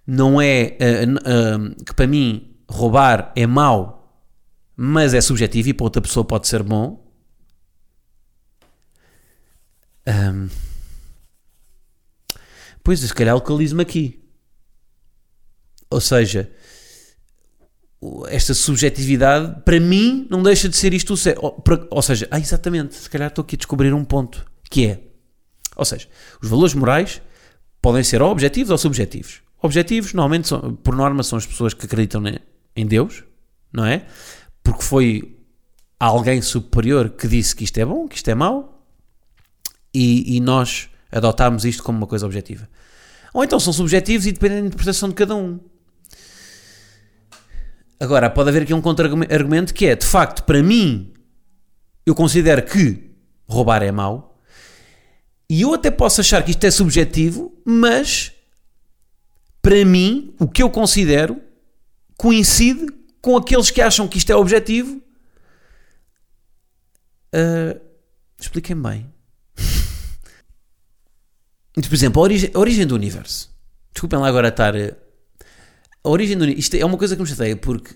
não 0.06 0.41
é 0.41 0.77
uh, 0.79 1.75
uh, 1.75 1.84
que 1.84 1.94
para 1.94 2.08
mim 2.08 2.56
roubar 2.70 3.32
é 3.36 3.46
mau, 3.48 4.24
mas 4.75 5.13
é 5.13 5.22
subjetivo 5.22 5.70
e 5.70 5.74
para 5.74 5.84
outra 5.84 6.01
pessoa 6.01 6.25
pode 6.25 6.48
ser 6.48 6.63
bom. 6.63 7.06
Um, 10.08 10.50
pois, 12.84 13.00
se 13.00 13.13
calhar 13.13 13.36
localizo-me 13.36 13.82
aqui. 13.82 14.24
Ou 15.89 16.00
seja, 16.00 16.50
esta 18.30 18.54
subjetividade, 18.54 19.62
para 19.63 19.80
mim, 19.80 20.27
não 20.30 20.44
deixa 20.44 20.70
de 20.70 20.77
ser 20.77 20.94
isto 20.94 21.13
o 21.13 21.18
certo. 21.18 21.44
Ou, 21.44 21.63
ou, 21.89 22.01
seja, 22.01 22.27
ah, 22.30 22.39
exatamente, 22.39 22.96
se 22.96 23.10
calhar 23.10 23.30
estou 23.30 23.42
aqui 23.44 23.56
a 23.56 23.58
descobrir 23.58 23.94
um 23.94 24.06
ponto, 24.06 24.46
que 24.70 24.86
é, 24.86 25.01
ou 25.75 25.86
seja, 25.86 26.08
os 26.42 26.50
valores 26.50 26.74
morais 26.74 27.22
podem 27.82 28.04
ser 28.04 28.22
ou 28.22 28.32
objetivos 28.32 28.70
ou 28.70 28.77
subjetivos. 28.77 29.42
Objetivos, 29.62 30.13
normalmente, 30.13 30.48
são, 30.48 30.75
por 30.75 30.96
norma, 30.96 31.24
são 31.24 31.38
as 31.38 31.46
pessoas 31.46 31.74
que 31.74 31.86
acreditam 31.86 32.24
em 32.75 32.86
Deus, 32.86 33.24
não 33.74 33.86
é? 33.86 34.06
Porque 34.63 34.84
foi 34.84 35.36
alguém 36.00 36.42
superior 36.42 37.10
que 37.10 37.27
disse 37.27 37.56
que 37.56 37.63
isto 37.63 37.77
é 37.80 37.86
bom, 37.86 38.08
que 38.08 38.16
isto 38.16 38.30
é 38.30 38.36
mau, 38.36 38.86
e, 39.94 40.36
e 40.36 40.39
nós 40.39 40.89
adotámos 41.12 41.66
isto 41.66 41.82
como 41.82 41.98
uma 41.98 42.08
coisa 42.08 42.25
objetiva. 42.25 42.70
Ou 43.34 43.44
então 43.44 43.60
são 43.60 43.74
subjetivos 43.74 44.27
e 44.27 44.32
dependem 44.32 44.62
da 44.62 44.68
interpretação 44.68 45.10
de 45.10 45.16
cada 45.16 45.36
um. 45.36 45.60
Agora, 48.00 48.30
pode 48.30 48.50
haver 48.50 48.63
aqui 48.63 48.74
um 48.74 48.82
contra-argumento 48.82 49.74
que 49.74 49.88
é, 49.88 49.96
de 49.96 50.06
facto, 50.06 50.44
para 50.44 50.62
mim, 50.62 51.13
eu 52.06 52.13
considero 52.13 52.63
que 52.63 53.12
roubar 53.48 53.82
é 53.82 53.92
mau. 53.92 54.39
E 55.50 55.62
eu 55.62 55.74
até 55.74 55.89
posso 55.89 56.22
achar 56.22 56.44
que 56.44 56.51
isto 56.51 56.63
é 56.63 56.72
subjetivo, 56.72 57.54
mas 57.66 58.34
para 59.62 59.84
mim, 59.84 60.36
o 60.39 60.48
que 60.48 60.62
eu 60.62 60.69
considero 60.69 61.41
coincide 62.17 62.88
com 63.22 63.36
aqueles 63.36 63.72
que 63.72 63.82
acham 63.82 64.08
que 64.08 64.17
isto 64.17 64.32
é 64.32 64.36
objetivo. 64.36 65.02
Uh, 67.34 67.88
Expliquem 68.39 68.80
bem. 68.80 69.12
Por 71.74 71.93
exemplo, 71.93 72.22
a 72.22 72.24
origem, 72.24 72.52
a 72.54 72.60
origem 72.60 72.86
do 72.86 72.95
universo. 72.95 73.52
Desculpem 73.91 74.19
lá 74.19 74.28
agora 74.28 74.50
estar 74.50 74.74
a 76.08 76.10
origem 76.10 76.38
do 76.38 76.46
isto 76.46 76.76
é 76.76 76.86
uma 76.86 76.98
coisa 76.98 77.15
que 77.15 77.22
me 77.22 77.28
chateia 77.28 77.56
porque 77.58 77.96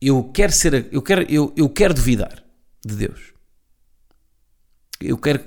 eu 0.00 0.24
quero 0.32 0.52
ser, 0.52 0.88
eu 0.90 1.02
quero, 1.02 1.22
eu, 1.30 1.52
eu 1.54 1.68
quero 1.68 1.92
duvidar 1.92 2.42
de 2.84 2.96
Deus. 2.96 3.32
Eu 4.98 5.18
quero, 5.18 5.44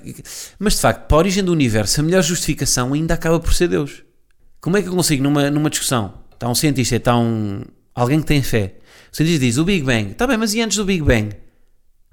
mas 0.58 0.74
de 0.74 0.80
facto, 0.80 1.06
para 1.06 1.16
a 1.16 1.18
origem 1.18 1.42
do 1.42 1.50
universo, 1.50 2.00
a 2.00 2.04
melhor 2.04 2.22
justificação 2.22 2.92
ainda 2.92 3.14
acaba 3.14 3.40
por 3.40 3.52
ser 3.52 3.68
Deus. 3.68 4.04
Como 4.60 4.76
é 4.76 4.82
que 4.82 4.88
eu 4.88 4.94
consigo 4.94 5.22
numa, 5.22 5.50
numa 5.50 5.68
discussão? 5.68 6.22
Está 6.32 6.48
um 6.48 6.54
cientista, 6.54 6.96
está 6.96 7.18
um 7.18 7.62
alguém 7.94 8.20
que 8.20 8.26
tem 8.26 8.42
fé. 8.42 8.76
O 9.12 9.16
cientista 9.16 9.40
diz 9.44 9.58
o 9.58 9.64
Big 9.64 9.84
Bang, 9.84 10.12
está 10.12 10.26
bem, 10.26 10.36
mas 10.36 10.54
e 10.54 10.60
antes 10.60 10.76
do 10.76 10.84
Big 10.84 11.02
Bang? 11.02 11.34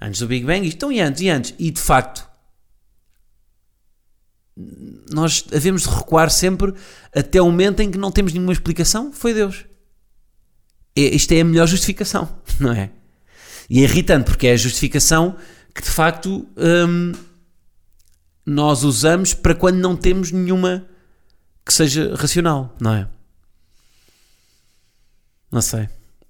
Antes 0.01 0.21
do 0.21 0.27
Big 0.27 0.45
Bang, 0.45 0.67
então 0.67 0.91
e 0.91 0.99
antes, 0.99 1.21
e 1.21 1.29
antes? 1.29 1.53
E 1.59 1.69
de 1.69 1.79
facto, 1.79 2.27
nós 5.11 5.45
havemos 5.53 5.83
de 5.83 5.89
recuar 5.89 6.29
sempre 6.29 6.73
até 7.13 7.41
o 7.41 7.45
momento 7.45 7.81
em 7.81 7.89
que 7.89 7.97
não 7.97 8.11
temos 8.11 8.33
nenhuma 8.33 8.53
explicação, 8.53 9.11
foi 9.11 9.33
Deus. 9.33 9.65
É, 10.95 11.01
isto 11.01 11.31
é 11.31 11.41
a 11.41 11.45
melhor 11.45 11.67
justificação, 11.67 12.29
não 12.59 12.71
é? 12.71 12.91
E 13.69 13.79
é 13.79 13.83
irritante 13.83 14.25
porque 14.25 14.47
é 14.47 14.53
a 14.53 14.57
justificação 14.57 15.35
que 15.73 15.81
de 15.81 15.89
facto 15.89 16.47
hum, 16.55 17.13
nós 18.45 18.83
usamos 18.83 19.33
para 19.33 19.55
quando 19.55 19.77
não 19.77 19.95
temos 19.95 20.31
nenhuma 20.31 20.85
que 21.65 21.73
seja 21.73 22.13
racional, 22.15 22.75
não 22.79 22.93
é? 22.93 23.07
Não 25.51 25.61
sei. 25.61 25.87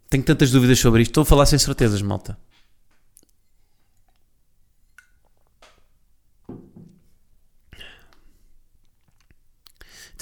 Tenho 0.09 0.23
tantas 0.23 0.51
dúvidas 0.51 0.79
sobre 0.79 1.01
isto. 1.01 1.11
Estou 1.11 1.23
a 1.23 1.25
falar 1.25 1.45
sem 1.45 1.57
certezas, 1.57 2.01
malta. 2.01 2.37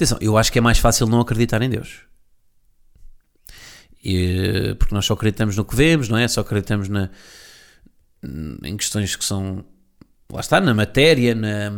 Atenção, 0.02 0.18
eu 0.20 0.36
acho 0.36 0.50
que 0.50 0.58
é 0.58 0.60
mais 0.60 0.78
fácil 0.78 1.06
não 1.06 1.20
acreditar 1.20 1.62
em 1.62 1.70
Deus. 1.70 2.00
E, 4.02 4.74
porque 4.76 4.92
nós 4.92 5.06
só 5.06 5.14
acreditamos 5.14 5.56
no 5.56 5.64
que 5.64 5.76
vemos, 5.76 6.08
não 6.08 6.18
é? 6.18 6.26
Só 6.26 6.40
acreditamos 6.40 6.88
na, 6.88 7.08
em 8.64 8.76
questões 8.76 9.14
que 9.14 9.24
são. 9.24 9.64
Lá 10.28 10.40
está, 10.40 10.60
na 10.60 10.74
matéria, 10.74 11.36
na, 11.36 11.70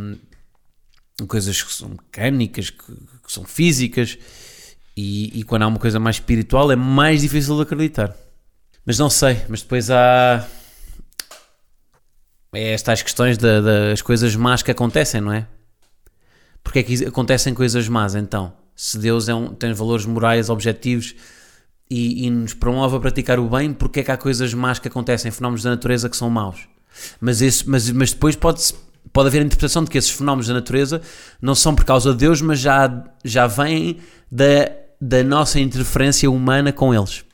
em 1.21 1.27
coisas 1.27 1.63
que 1.63 1.71
são 1.71 1.91
mecânicas, 1.91 2.71
que, 2.71 2.93
que 2.93 3.31
são 3.31 3.45
físicas. 3.45 4.17
E, 4.97 5.41
e, 5.41 5.43
quando 5.43 5.63
há 5.63 5.67
uma 5.67 5.79
coisa 5.79 6.01
mais 6.01 6.17
espiritual 6.17 6.73
é 6.73 6.77
mais 6.77 7.21
difícil 7.21 7.57
de 7.57 7.63
acreditar. 7.63 8.17
Mas 8.87 8.99
não 8.99 9.11
sei, 9.11 9.45
mas 9.51 9.61
depois 9.61 9.91
há. 9.91 10.49
É 12.55 12.73
estas 12.73 13.03
questões 13.03 13.37
da, 13.37 13.61
das 13.61 14.01
coisas 14.01 14.35
más 14.35 14.63
que 14.63 14.71
acontecem, 14.71 15.21
não 15.21 15.33
é? 15.33 15.47
Porque 16.65 16.79
é 16.81 16.83
que 16.83 17.05
acontecem 17.05 17.55
coisas 17.55 17.89
más 17.89 18.17
então? 18.17 18.53
Se 18.75 18.99
Deus 18.99 19.29
é 19.29 19.35
um, 19.35 19.55
tem 19.55 19.73
valores 19.73 20.07
morais, 20.07 20.51
objetivos 20.51 21.15
e, 21.89 22.27
e, 22.27 22.31
nos 22.31 22.55
promove 22.55 22.97
a 22.97 23.01
praticar 23.01 23.39
o 23.39 23.49
bem, 23.49 23.73
porque 23.73 24.01
é 24.01 24.03
que 24.03 24.11
há 24.11 24.17
coisas 24.17 24.53
más 24.53 24.81
que 24.81 24.89
acontecem, 24.89 25.31
fenómenos 25.31 25.63
da 25.63 25.71
natureza 25.71 26.09
que 26.09 26.17
são 26.17 26.29
maus? 26.29 26.67
Mas, 27.21 27.43
esse, 27.43 27.69
mas, 27.69 27.89
mas 27.91 28.13
depois 28.13 28.35
pode, 28.35 28.75
pode 29.13 29.29
haver 29.29 29.43
a 29.43 29.45
interpretação 29.45 29.85
de 29.85 29.91
que 29.91 29.99
esses 29.99 30.11
fenómenos 30.11 30.49
da 30.49 30.55
natureza 30.55 31.01
não 31.41 31.55
são 31.55 31.75
por 31.75 31.85
causa 31.85 32.13
de 32.13 32.19
Deus, 32.19 32.41
mas 32.41 32.59
já, 32.59 33.05
já 33.23 33.47
vêm 33.47 34.01
da, 34.31 34.73
da 35.01 35.23
nossa 35.23 35.61
interferência 35.61 36.29
humana 36.31 36.73
com 36.73 36.93
eles. 36.93 37.25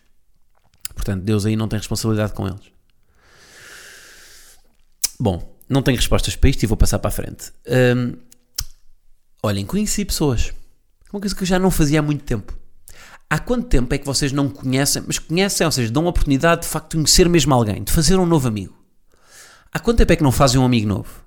Portanto, 0.94 1.22
Deus 1.22 1.46
aí 1.46 1.56
não 1.56 1.68
tem 1.68 1.78
responsabilidade 1.78 2.34
com 2.34 2.46
eles. 2.46 2.70
Bom, 5.18 5.56
não 5.68 5.82
tenho 5.82 5.96
respostas 5.96 6.34
para 6.34 6.50
isto 6.50 6.62
e 6.62 6.66
vou 6.66 6.76
passar 6.76 6.98
para 6.98 7.08
a 7.08 7.12
frente. 7.12 7.52
Um, 7.96 8.14
Olhem, 9.42 9.64
conheci 9.64 10.04
pessoas. 10.04 10.52
Uma 11.12 11.20
coisa 11.20 11.34
que 11.34 11.42
eu 11.42 11.46
já 11.46 11.58
não 11.58 11.70
fazia 11.70 12.00
há 12.00 12.02
muito 12.02 12.24
tempo. 12.24 12.56
Há 13.28 13.38
quanto 13.38 13.68
tempo 13.68 13.94
é 13.94 13.98
que 13.98 14.04
vocês 14.04 14.32
não 14.32 14.48
conhecem, 14.48 15.02
mas 15.06 15.18
conhecem, 15.18 15.64
ou 15.64 15.72
seja, 15.72 15.90
dão 15.90 16.06
a 16.06 16.10
oportunidade 16.10 16.62
de 16.62 16.68
facto 16.68 16.90
de 16.90 16.96
conhecer 16.96 17.28
mesmo 17.28 17.54
alguém, 17.54 17.82
de 17.82 17.92
fazer 17.92 18.16
um 18.16 18.26
novo 18.26 18.48
amigo? 18.48 18.76
Há 19.72 19.78
quanto 19.78 19.98
tempo 19.98 20.12
é 20.12 20.16
que 20.16 20.22
não 20.22 20.32
fazem 20.32 20.60
um 20.60 20.64
amigo 20.64 20.88
novo? 20.88 21.24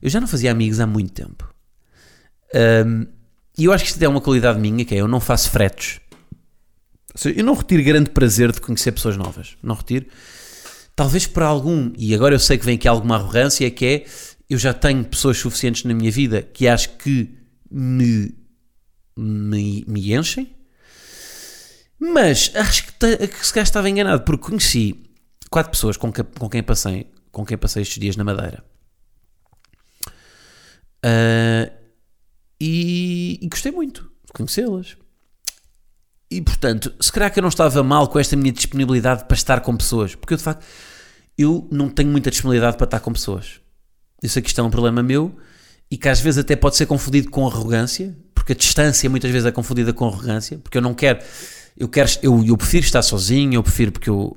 Eu 0.00 0.08
já 0.08 0.20
não 0.20 0.28
fazia 0.28 0.52
amigos 0.52 0.78
há 0.78 0.86
muito 0.86 1.12
tempo. 1.12 1.52
Um, 2.54 3.06
e 3.56 3.64
eu 3.64 3.72
acho 3.72 3.84
que 3.84 3.90
isto 3.90 4.02
é 4.02 4.08
uma 4.08 4.20
qualidade 4.20 4.60
minha, 4.60 4.84
que 4.84 4.94
é 4.94 4.98
eu 4.98 5.08
não 5.08 5.18
faço 5.18 5.50
fretes. 5.50 6.00
Eu 7.24 7.44
não 7.44 7.54
retiro 7.54 7.82
grande 7.82 8.10
prazer 8.10 8.52
de 8.52 8.60
conhecer 8.60 8.92
pessoas 8.92 9.16
novas. 9.16 9.56
Não 9.60 9.74
retiro. 9.74 10.06
Talvez 10.94 11.26
para 11.26 11.46
algum, 11.46 11.92
e 11.96 12.14
agora 12.14 12.34
eu 12.34 12.38
sei 12.38 12.56
que 12.58 12.64
vem 12.64 12.76
aqui 12.76 12.86
alguma 12.86 13.16
arrogância, 13.16 13.68
que 13.72 13.84
é 13.84 14.04
eu 14.48 14.58
já 14.58 14.72
tenho 14.72 15.04
pessoas 15.04 15.38
suficientes 15.38 15.84
na 15.84 15.94
minha 15.94 16.10
vida 16.10 16.42
que 16.42 16.66
acho 16.66 16.96
que 16.96 17.36
me, 17.70 18.34
me, 19.16 19.84
me 19.86 20.14
enchem, 20.14 20.54
mas 21.98 22.50
acho 22.54 22.86
que, 22.86 23.28
que 23.28 23.46
se 23.46 23.52
calhar 23.52 23.66
estava 23.66 23.90
enganado, 23.90 24.22
porque 24.22 24.46
conheci 24.46 25.04
quatro 25.50 25.72
pessoas 25.72 25.96
com, 25.96 26.12
que, 26.12 26.22
com, 26.22 26.48
quem 26.48 26.62
passei, 26.62 27.12
com 27.30 27.44
quem 27.44 27.58
passei 27.58 27.82
estes 27.82 27.98
dias 27.98 28.16
na 28.16 28.24
Madeira. 28.24 28.64
Uh, 31.04 31.70
e, 32.60 33.38
e 33.42 33.48
gostei 33.48 33.70
muito 33.70 34.10
de 34.24 34.32
conhecê-las. 34.32 34.96
E 36.30 36.42
portanto, 36.42 36.94
se 37.00 37.10
calhar 37.10 37.32
que 37.32 37.38
eu 37.38 37.42
não 37.42 37.48
estava 37.48 37.82
mal 37.82 38.08
com 38.08 38.18
esta 38.18 38.36
minha 38.36 38.52
disponibilidade 38.52 39.24
para 39.24 39.34
estar 39.34 39.60
com 39.60 39.76
pessoas, 39.76 40.14
porque 40.14 40.34
eu 40.34 40.38
de 40.38 40.42
facto 40.42 40.64
eu 41.36 41.68
não 41.70 41.88
tenho 41.88 42.10
muita 42.10 42.30
disponibilidade 42.30 42.76
para 42.76 42.84
estar 42.84 43.00
com 43.00 43.12
pessoas. 43.12 43.60
Que 44.20 44.26
isto 44.26 44.60
é 44.60 44.64
um 44.64 44.70
problema 44.70 45.02
meu 45.02 45.34
e 45.90 45.96
que 45.96 46.08
às 46.08 46.20
vezes 46.20 46.38
até 46.38 46.54
pode 46.54 46.76
ser 46.76 46.86
confundido 46.86 47.30
com 47.30 47.46
arrogância, 47.46 48.16
porque 48.34 48.52
a 48.52 48.56
distância 48.56 49.08
muitas 49.08 49.30
vezes 49.30 49.46
é 49.46 49.52
confundida 49.52 49.92
com 49.92 50.06
arrogância, 50.06 50.58
porque 50.58 50.76
eu 50.76 50.82
não 50.82 50.92
quero, 50.92 51.20
eu 51.76 51.88
quero, 51.88 52.10
eu, 52.22 52.44
eu 52.44 52.56
prefiro 52.56 52.84
estar 52.84 53.02
sozinho, 53.02 53.54
eu 53.54 53.62
prefiro 53.62 53.92
porque 53.92 54.10
eu 54.10 54.36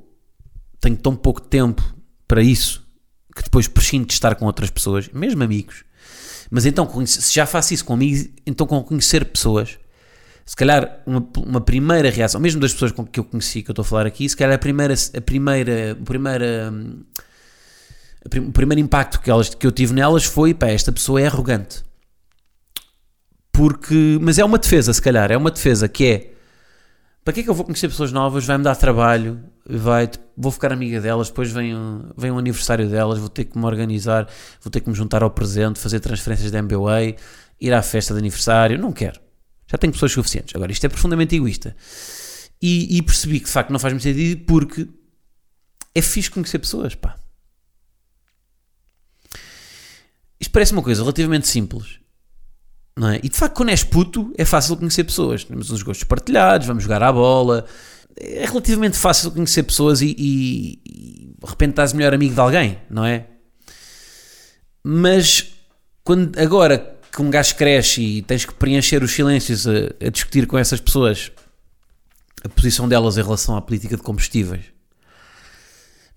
tenho 0.80 0.96
tão 0.96 1.14
pouco 1.14 1.40
tempo 1.40 1.82
para 2.26 2.42
isso 2.42 2.82
que 3.34 3.42
depois 3.42 3.66
prescindo 3.66 4.06
de 4.06 4.12
estar 4.12 4.34
com 4.34 4.44
outras 4.44 4.70
pessoas, 4.70 5.08
mesmo 5.12 5.42
amigos. 5.42 5.84
Mas 6.50 6.66
então, 6.66 7.06
se 7.06 7.34
já 7.34 7.46
faço 7.46 7.72
isso 7.72 7.84
com 7.84 7.94
amigos, 7.94 8.28
então 8.46 8.66
com 8.66 8.82
conhecer 8.82 9.24
pessoas, 9.24 9.78
se 10.44 10.54
calhar 10.54 11.00
uma, 11.06 11.26
uma 11.38 11.60
primeira 11.60 12.10
reação, 12.10 12.40
mesmo 12.40 12.60
das 12.60 12.72
pessoas 12.72 12.92
com 12.92 13.06
que 13.06 13.18
eu 13.18 13.24
conheci, 13.24 13.62
que 13.62 13.70
eu 13.70 13.72
estou 13.72 13.82
a 13.82 13.86
falar 13.86 14.06
aqui, 14.06 14.28
se 14.28 14.36
calhar 14.36 14.54
a 14.54 14.58
primeira, 14.58 14.92
a 14.92 15.20
primeira, 15.20 15.92
a 15.92 16.04
primeira 16.04 16.74
o 18.24 18.52
primeiro 18.52 18.80
impacto 18.80 19.20
que, 19.20 19.30
elas, 19.30 19.54
que 19.54 19.66
eu 19.66 19.72
tive 19.72 19.92
nelas 19.92 20.24
foi, 20.24 20.54
pá, 20.54 20.68
esta 20.68 20.92
pessoa 20.92 21.20
é 21.20 21.26
arrogante. 21.26 21.82
Porque, 23.50 24.18
mas 24.20 24.38
é 24.38 24.44
uma 24.44 24.58
defesa, 24.58 24.92
se 24.92 25.02
calhar, 25.02 25.30
é 25.30 25.36
uma 25.36 25.50
defesa 25.50 25.88
que 25.88 26.06
é, 26.06 26.32
para 27.24 27.34
que 27.34 27.40
é 27.40 27.42
que 27.42 27.50
eu 27.50 27.54
vou 27.54 27.64
conhecer 27.64 27.88
pessoas 27.88 28.10
novas, 28.10 28.44
vai-me 28.44 28.64
dar 28.64 28.74
trabalho, 28.74 29.40
vai, 29.64 30.10
vou 30.36 30.50
ficar 30.50 30.72
amiga 30.72 31.00
delas, 31.00 31.28
depois 31.28 31.52
vem, 31.52 31.74
o 31.74 32.38
aniversário 32.38 32.88
delas, 32.88 33.18
vou 33.18 33.28
ter 33.28 33.44
que 33.44 33.58
me 33.58 33.64
organizar, 33.64 34.28
vou 34.60 34.70
ter 34.70 34.80
que 34.80 34.88
me 34.88 34.94
juntar 34.94 35.22
ao 35.22 35.30
presente, 35.30 35.78
fazer 35.78 36.00
transferências 36.00 36.50
de 36.50 36.62
MBA, 36.62 37.16
ir 37.60 37.72
à 37.72 37.82
festa 37.82 38.14
de 38.14 38.20
aniversário, 38.20 38.78
não 38.78 38.92
quero. 38.92 39.20
Já 39.70 39.78
tenho 39.78 39.92
pessoas 39.92 40.12
suficientes. 40.12 40.54
Agora, 40.54 40.72
isto 40.72 40.84
é 40.84 40.88
profundamente 40.88 41.36
egoísta. 41.36 41.76
E, 42.60 42.96
e 42.96 43.02
percebi 43.02 43.40
que 43.40 43.46
de 43.46 43.52
facto 43.52 43.70
não 43.70 43.78
faz 43.78 43.92
muito 43.92 44.02
sentido 44.02 44.44
porque 44.44 44.88
é 45.94 46.02
fixe 46.02 46.30
conhecer 46.30 46.58
pessoas, 46.58 46.94
pá. 46.94 47.16
Isto 50.40 50.41
parece 50.52 50.72
uma 50.72 50.82
coisa 50.82 51.02
relativamente 51.02 51.48
simples. 51.48 51.98
Não 52.96 53.08
é? 53.08 53.20
E 53.22 53.28
de 53.28 53.36
facto, 53.36 53.56
quando 53.56 53.70
és 53.70 53.82
puto, 53.82 54.32
é 54.36 54.44
fácil 54.44 54.76
conhecer 54.76 55.04
pessoas. 55.04 55.44
Temos 55.44 55.70
uns 55.70 55.82
gostos 55.82 56.04
partilhados, 56.04 56.66
vamos 56.66 56.82
jogar 56.82 57.02
à 57.02 57.10
bola. 57.10 57.64
É 58.16 58.44
relativamente 58.44 58.98
fácil 58.98 59.30
conhecer 59.30 59.62
pessoas 59.62 60.02
e, 60.02 60.14
e, 60.18 60.80
e 60.86 61.34
de 61.42 61.50
repente 61.50 61.70
estás 61.70 61.94
melhor 61.94 62.12
amigo 62.12 62.34
de 62.34 62.40
alguém, 62.40 62.78
não 62.90 63.04
é? 63.04 63.26
Mas 64.84 65.46
quando 66.04 66.38
agora 66.38 66.98
que 67.10 67.22
um 67.22 67.30
gajo 67.30 67.54
cresce 67.56 68.02
e 68.02 68.22
tens 68.22 68.44
que 68.44 68.54
preencher 68.54 69.02
os 69.02 69.12
silêncios 69.12 69.66
a, 69.66 69.72
a 70.06 70.10
discutir 70.10 70.46
com 70.46 70.58
essas 70.58 70.80
pessoas 70.80 71.32
a 72.44 72.48
posição 72.48 72.88
delas 72.88 73.16
em 73.16 73.22
relação 73.22 73.56
à 73.56 73.62
política 73.62 73.96
de 73.96 74.02
combustíveis 74.02 74.71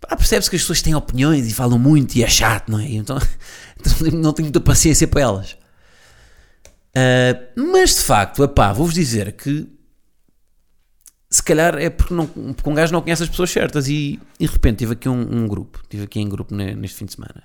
percebe-se 0.08 0.50
que 0.50 0.56
as 0.56 0.62
pessoas 0.62 0.82
têm 0.82 0.94
opiniões 0.94 1.48
e 1.48 1.54
falam 1.54 1.80
muito 1.80 2.16
e 2.16 2.24
é 2.24 2.28
chato, 2.28 2.72
não 2.72 2.80
é? 2.80 2.92
Então, 2.92 3.18
então 3.80 4.12
não 4.12 4.34
tenho 4.34 4.48
muita 4.48 4.60
paciência 4.60 5.08
para 5.08 5.22
elas. 5.22 5.58
Uh, 6.96 7.72
mas 7.74 7.96
de 7.96 8.02
facto, 8.02 8.44
epá, 8.44 8.72
vou-vos 8.72 8.94
dizer 8.94 9.34
que 9.34 9.68
se 11.30 11.44
calhar 11.44 11.76
é 11.76 11.90
porque, 11.90 12.14
não, 12.14 12.26
porque 12.28 12.70
um 12.70 12.74
gajo 12.74 12.94
não 12.94 13.02
conhece 13.02 13.24
as 13.24 13.30
pessoas 13.30 13.50
certas 13.50 13.88
e, 13.88 14.20
e 14.40 14.46
de 14.48 14.52
repente 14.54 14.80
tive 14.80 14.94
aqui 14.94 15.10
um, 15.10 15.20
um, 15.20 15.48
grupo, 15.48 15.82
tive 15.90 16.04
aqui 16.04 16.20
em 16.20 16.30
grupo 16.30 16.56
neste 16.56 16.98
fim 16.98 17.06
de 17.06 17.14
semana. 17.14 17.44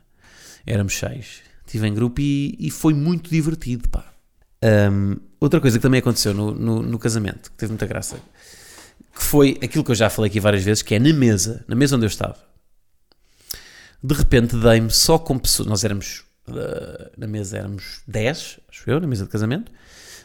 Éramos 0.64 0.96
seis. 0.96 1.42
Estive 1.66 1.88
em 1.88 1.94
grupo 1.94 2.20
e, 2.20 2.56
e 2.58 2.70
foi 2.70 2.94
muito 2.94 3.30
divertido, 3.30 3.88
pá. 3.88 4.04
Um, 4.62 5.16
outra 5.40 5.60
coisa 5.60 5.78
que 5.78 5.82
também 5.82 6.00
aconteceu 6.00 6.34
no, 6.34 6.52
no, 6.52 6.82
no 6.82 6.98
casamento, 6.98 7.50
que 7.50 7.56
teve 7.56 7.70
muita 7.70 7.86
graça, 7.86 8.20
que 9.14 9.22
foi 9.22 9.58
aquilo 9.62 9.82
que 9.82 9.90
eu 9.90 9.94
já 9.94 10.10
falei 10.10 10.28
aqui 10.28 10.38
várias 10.38 10.62
vezes, 10.62 10.82
que 10.82 10.94
é 10.94 10.98
na 10.98 11.12
mesa, 11.12 11.64
na 11.66 11.74
mesa 11.74 11.96
onde 11.96 12.04
eu 12.04 12.08
estava 12.08 12.49
de 14.02 14.14
repente 14.14 14.56
dei-me 14.56 14.90
só 14.90 15.18
com 15.18 15.38
pessoas. 15.38 15.68
Nós 15.68 15.84
éramos. 15.84 16.24
Uh, 16.48 17.10
na 17.16 17.26
mesa 17.26 17.58
éramos 17.58 18.00
10, 18.08 18.60
acho 18.68 18.90
eu, 18.90 18.98
na 18.98 19.06
mesa 19.06 19.24
de 19.24 19.30
casamento. 19.30 19.70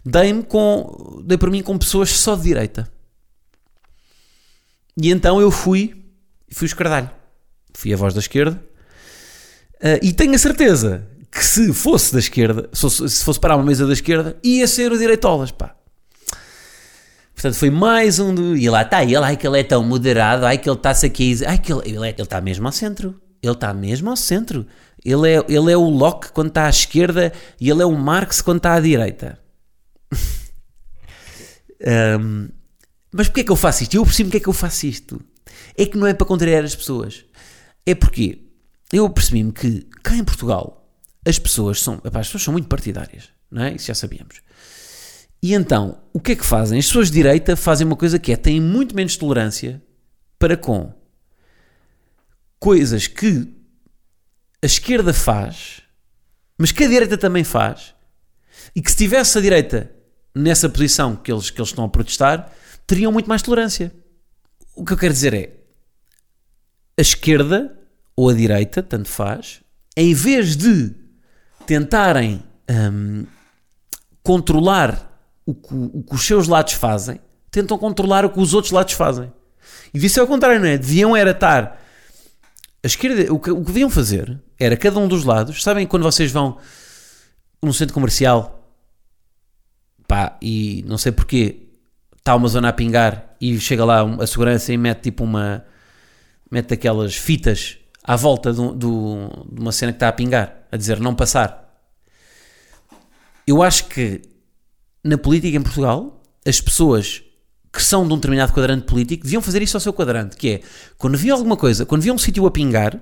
Dei-me 0.03 0.43
com. 0.43 1.21
Dei 1.25 1.37
para 1.37 1.49
mim 1.49 1.61
com 1.61 1.77
pessoas 1.77 2.09
só 2.11 2.35
de 2.35 2.43
direita. 2.43 2.89
E 5.01 5.11
então 5.11 5.41
eu 5.41 5.51
fui. 5.51 6.05
Fui 6.49 6.65
o 6.65 6.69
escardalho. 6.69 7.09
Fui 7.73 7.93
a 7.93 7.97
voz 7.97 8.13
da 8.13 8.19
esquerda. 8.19 8.61
Uh, 9.75 9.99
e 10.01 10.13
tenho 10.13 10.33
a 10.33 10.37
certeza 10.37 11.07
que 11.29 11.45
se 11.45 11.73
fosse 11.73 12.13
da 12.13 12.19
esquerda, 12.19 12.69
se 12.71 13.23
fosse 13.23 13.39
para 13.39 13.57
uma 13.57 13.65
mesa 13.65 13.85
da 13.85 13.91
esquerda, 13.91 14.37
ia 14.41 14.65
ser 14.67 14.89
o 14.93 14.97
direitolas, 14.97 15.51
pá. 15.51 15.75
Portanto, 17.33 17.55
foi 17.55 17.69
mais 17.69 18.19
um 18.19 18.33
do. 18.33 18.55
E 18.55 18.69
lá 18.69 18.83
está 18.83 19.03
ele, 19.03 19.17
ai 19.17 19.35
que 19.35 19.45
ele 19.45 19.59
é 19.59 19.63
tão 19.63 19.83
moderado, 19.83 20.45
ai 20.45 20.57
que 20.57 20.69
ele 20.69 20.77
está-se 20.77 21.05
aqui. 21.05 21.45
Ai 21.45 21.57
que 21.57 21.73
ele, 21.73 21.81
ele, 21.83 22.07
é, 22.07 22.09
ele 22.11 22.21
está 22.21 22.39
mesmo 22.39 22.65
ao 22.65 22.71
centro. 22.71 23.19
Ele 23.45 23.53
está 23.53 23.73
mesmo 23.73 24.09
ao 24.09 24.15
centro. 24.15 24.65
Ele 25.03 25.29
é, 25.29 25.45
ele 25.47 25.71
é 25.71 25.77
o 25.77 25.89
Locke 25.89 26.31
quando 26.31 26.47
está 26.47 26.65
à 26.65 26.69
esquerda 26.69 27.31
e 27.59 27.69
ele 27.69 27.81
é 27.81 27.85
o 27.85 27.95
Marx 27.95 28.41
quando 28.41 28.57
está 28.57 28.73
à 28.73 28.79
direita. 28.79 29.39
um, 32.19 32.49
mas 33.11 33.27
porquê 33.27 33.41
é 33.41 33.43
que 33.43 33.51
eu 33.51 33.55
faço 33.55 33.83
isto? 33.83 33.95
Eu 33.95 34.03
percebo 34.03 34.29
porque 34.29 34.37
é 34.37 34.41
que 34.41 34.49
eu 34.49 34.53
faço 34.53 34.87
isto. 34.87 35.21
É 35.77 35.85
que 35.85 35.97
não 35.97 36.07
é 36.07 36.13
para 36.13 36.25
contrariar 36.25 36.63
as 36.63 36.75
pessoas. 36.75 37.23
É 37.85 37.93
porque 37.93 38.41
eu 38.91 39.09
percebi-me 39.09 39.51
que 39.51 39.87
cá 40.01 40.15
em 40.15 40.23
Portugal 40.23 40.89
as 41.25 41.39
pessoas 41.39 41.81
são, 41.81 42.01
epá, 42.03 42.19
as 42.19 42.27
pessoas 42.27 42.43
são 42.43 42.51
muito 42.51 42.67
partidárias, 42.67 43.29
não 43.49 43.63
é? 43.63 43.73
Isso 43.73 43.87
já 43.87 43.95
sabíamos. 43.95 44.41
E 45.41 45.53
então, 45.53 45.99
o 46.11 46.19
que 46.19 46.31
é 46.31 46.35
que 46.35 46.45
fazem? 46.45 46.79
As 46.79 46.87
pessoas 46.87 47.07
de 47.07 47.13
direita 47.13 47.55
fazem 47.55 47.85
uma 47.85 47.95
coisa 47.95 48.17
que 48.17 48.31
é, 48.31 48.35
têm 48.35 48.59
muito 48.59 48.95
menos 48.95 49.17
tolerância 49.17 49.81
para 50.39 50.57
com 50.57 50.91
coisas 52.65 53.05
que 53.05 53.47
a 54.59 54.65
esquerda 54.65 55.13
faz, 55.13 55.83
mas 56.57 56.71
que 56.71 56.83
a 56.83 56.87
direita 56.87 57.15
também 57.15 57.43
faz, 57.43 57.93
e 58.75 58.81
que 58.81 58.89
se 58.89 58.97
tivesse 58.97 59.37
a 59.37 59.41
direita 59.41 59.91
nessa 60.33 60.67
posição 60.67 61.15
que 61.15 61.31
eles, 61.31 61.51
que 61.51 61.61
eles 61.61 61.69
estão 61.69 61.85
a 61.85 61.89
protestar, 61.89 62.51
teriam 62.87 63.11
muito 63.11 63.27
mais 63.27 63.43
tolerância. 63.43 63.93
O 64.75 64.83
que 64.83 64.93
eu 64.93 64.97
quero 64.97 65.13
dizer 65.13 65.35
é, 65.35 65.53
a 66.97 67.01
esquerda 67.01 67.77
ou 68.15 68.31
a 68.31 68.33
direita, 68.33 68.81
tanto 68.81 69.09
faz, 69.09 69.61
em 69.95 70.15
vez 70.15 70.57
de 70.57 70.91
tentarem 71.67 72.43
hum, 72.67 73.27
controlar 74.23 75.21
o 75.45 75.53
que, 75.53 75.71
o 75.71 76.01
que, 76.01 76.15
os 76.15 76.25
seus 76.25 76.47
lados 76.47 76.73
fazem, 76.73 77.19
tentam 77.51 77.77
controlar 77.77 78.25
o 78.25 78.31
que 78.31 78.39
os 78.39 78.55
outros 78.55 78.71
lados 78.71 78.93
fazem. 78.93 79.31
E 79.93 80.03
isso 80.03 80.19
é 80.19 80.23
o 80.23 80.27
contrário, 80.27 80.59
não 80.59 80.67
é? 80.67 80.79
Deviam 80.79 81.15
era 81.15 81.29
estar 81.29 81.84
a 82.85 82.87
esquerda, 82.87 83.33
o 83.33 83.39
que, 83.39 83.49
o 83.49 83.61
que 83.61 83.65
deviam 83.65 83.89
fazer 83.89 84.39
era 84.59 84.77
cada 84.77 84.99
um 84.99 85.07
dos 85.07 85.23
lados, 85.23 85.63
sabem 85.63 85.87
quando 85.87 86.03
vocês 86.03 86.31
vão 86.31 86.59
num 87.59 87.73
centro 87.73 87.95
comercial, 87.95 88.71
pá, 90.07 90.37
e 90.39 90.85
não 90.87 90.95
sei 90.95 91.11
porquê, 91.11 91.63
está 92.15 92.35
uma 92.35 92.47
zona 92.47 92.69
a 92.69 92.73
pingar 92.73 93.35
e 93.41 93.59
chega 93.59 93.83
lá 93.83 94.03
a 94.21 94.27
segurança 94.27 94.71
e 94.71 94.77
mete 94.77 95.01
tipo 95.01 95.23
uma, 95.23 95.65
mete 96.51 96.75
aquelas 96.75 97.15
fitas 97.15 97.79
à 98.03 98.15
volta 98.15 98.53
do, 98.53 98.75
do, 98.75 99.47
de 99.51 99.61
uma 99.61 99.71
cena 99.71 99.91
que 99.91 99.95
está 99.95 100.07
a 100.07 100.13
pingar, 100.13 100.67
a 100.71 100.77
dizer 100.77 100.99
não 100.99 101.15
passar. 101.15 101.65
Eu 103.47 103.63
acho 103.63 103.87
que 103.87 104.21
na 105.03 105.17
política 105.17 105.57
em 105.57 105.63
Portugal, 105.63 106.21
as 106.45 106.61
pessoas 106.61 107.23
que 107.75 107.83
são 107.83 108.07
de 108.07 108.13
um 108.13 108.15
determinado 108.15 108.53
quadrante 108.53 108.85
político 108.85 109.25
deviam 109.25 109.41
fazer 109.41 109.61
isso 109.61 109.75
ao 109.75 109.81
seu 109.81 109.91
quadrante, 109.91 110.37
que 110.37 110.49
é, 110.49 110.61
quando 110.97 111.17
via 111.17 111.33
alguma 111.33 111.57
coisa, 111.57 111.85
quando 111.85 112.01
via 112.01 112.13
um 112.13 112.17
sítio 112.17 112.45
a 112.45 112.51
pingar, 112.51 112.97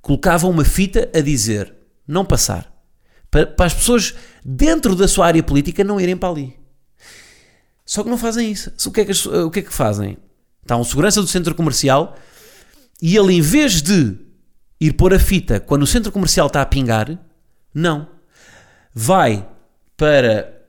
colocavam 0.00 0.48
uma 0.48 0.64
fita 0.64 1.10
a 1.12 1.20
dizer, 1.20 1.74
não 2.06 2.24
passar, 2.24 2.72
para, 3.28 3.44
para 3.44 3.66
as 3.66 3.74
pessoas 3.74 4.14
dentro 4.44 4.94
da 4.94 5.08
sua 5.08 5.26
área 5.26 5.42
política 5.42 5.82
não 5.82 6.00
irem 6.00 6.16
para 6.16 6.28
ali. 6.28 6.56
Só 7.84 8.04
que 8.04 8.10
não 8.10 8.16
fazem 8.16 8.50
isso. 8.50 8.72
O 8.86 8.92
que 8.92 9.00
é 9.00 9.04
que, 9.04 9.28
o 9.28 9.50
que, 9.50 9.58
é 9.58 9.62
que 9.62 9.72
fazem? 9.72 10.16
Está 10.62 10.76
um 10.76 10.84
segurança 10.84 11.20
do 11.20 11.26
centro 11.26 11.54
comercial 11.54 12.16
e 13.00 13.16
ele, 13.16 13.34
em 13.34 13.40
vez 13.40 13.82
de 13.82 14.16
ir 14.80 14.92
pôr 14.92 15.12
a 15.12 15.18
fita 15.18 15.58
quando 15.58 15.82
o 15.82 15.86
centro 15.86 16.12
comercial 16.12 16.46
está 16.46 16.62
a 16.62 16.66
pingar, 16.66 17.18
não. 17.74 18.08
Vai 18.94 19.48
para 19.96 20.62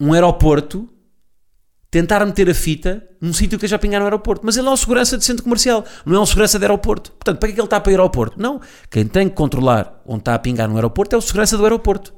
um 0.00 0.14
aeroporto 0.14 0.88
tentar 1.92 2.24
meter 2.24 2.48
a 2.48 2.54
fita 2.54 3.06
num 3.20 3.34
sítio 3.34 3.50
que 3.58 3.66
esteja 3.66 3.76
a 3.76 3.78
pingar 3.78 4.00
no 4.00 4.06
aeroporto. 4.06 4.46
Mas 4.46 4.56
ele 4.56 4.66
é 4.66 4.70
um 4.70 4.76
segurança 4.76 5.18
de 5.18 5.24
centro 5.26 5.44
comercial, 5.44 5.84
não 6.06 6.16
é 6.16 6.20
um 6.20 6.24
segurança 6.24 6.58
de 6.58 6.64
aeroporto. 6.64 7.12
Portanto, 7.12 7.38
para 7.38 7.48
que 7.48 7.52
é 7.52 7.54
que 7.54 7.60
ele 7.60 7.66
está 7.66 7.78
para 7.78 7.92
ir 7.92 7.96
ao 7.96 8.04
aeroporto? 8.04 8.40
Não. 8.40 8.62
Quem 8.90 9.06
tem 9.06 9.28
que 9.28 9.34
controlar 9.34 10.02
onde 10.06 10.22
está 10.22 10.34
a 10.34 10.38
pingar 10.38 10.70
no 10.70 10.74
aeroporto 10.76 11.14
é 11.14 11.18
o 11.18 11.20
segurança 11.20 11.54
do 11.54 11.64
aeroporto. 11.64 12.14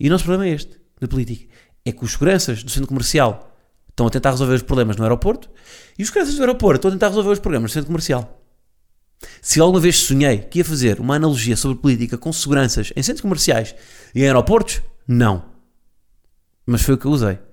E 0.00 0.08
o 0.08 0.10
nosso 0.10 0.24
problema 0.24 0.50
é 0.50 0.54
este, 0.54 0.80
da 0.98 1.06
política. 1.06 1.54
É 1.84 1.92
que 1.92 2.02
os 2.02 2.12
seguranças 2.12 2.64
do 2.64 2.70
centro 2.70 2.88
comercial 2.88 3.54
estão 3.90 4.06
a 4.06 4.10
tentar 4.10 4.30
resolver 4.30 4.54
os 4.54 4.62
problemas 4.62 4.96
no 4.96 5.02
aeroporto 5.02 5.50
e 5.98 6.02
os 6.02 6.08
seguranças 6.08 6.36
do 6.36 6.40
aeroporto 6.40 6.76
estão 6.76 6.88
a 6.88 6.92
tentar 6.92 7.08
resolver 7.08 7.32
os 7.32 7.38
problemas 7.38 7.70
no 7.70 7.74
centro 7.74 7.88
comercial. 7.88 8.42
Se 9.42 9.60
alguma 9.60 9.78
vez 9.78 9.98
sonhei 9.98 10.38
que 10.38 10.60
ia 10.60 10.64
fazer 10.64 11.00
uma 11.00 11.16
analogia 11.16 11.54
sobre 11.54 11.76
política 11.76 12.16
com 12.16 12.32
seguranças 12.32 12.94
em 12.96 13.02
centros 13.02 13.20
comerciais 13.20 13.74
e 14.14 14.22
em 14.22 14.24
aeroportos, 14.24 14.80
não. 15.06 15.44
Mas 16.64 16.80
foi 16.80 16.94
o 16.94 16.98
que 16.98 17.04
eu 17.04 17.10
usei. 17.10 17.49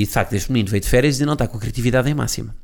E 0.00 0.06
de 0.06 0.10
facto, 0.10 0.32
este 0.32 0.50
menino 0.50 0.70
veio 0.70 0.80
de 0.80 0.88
férias 0.88 1.20
e 1.20 1.26
não 1.26 1.34
está 1.34 1.46
com 1.46 1.58
a 1.58 1.60
criatividade 1.60 2.08
em 2.08 2.14
máxima. 2.14 2.56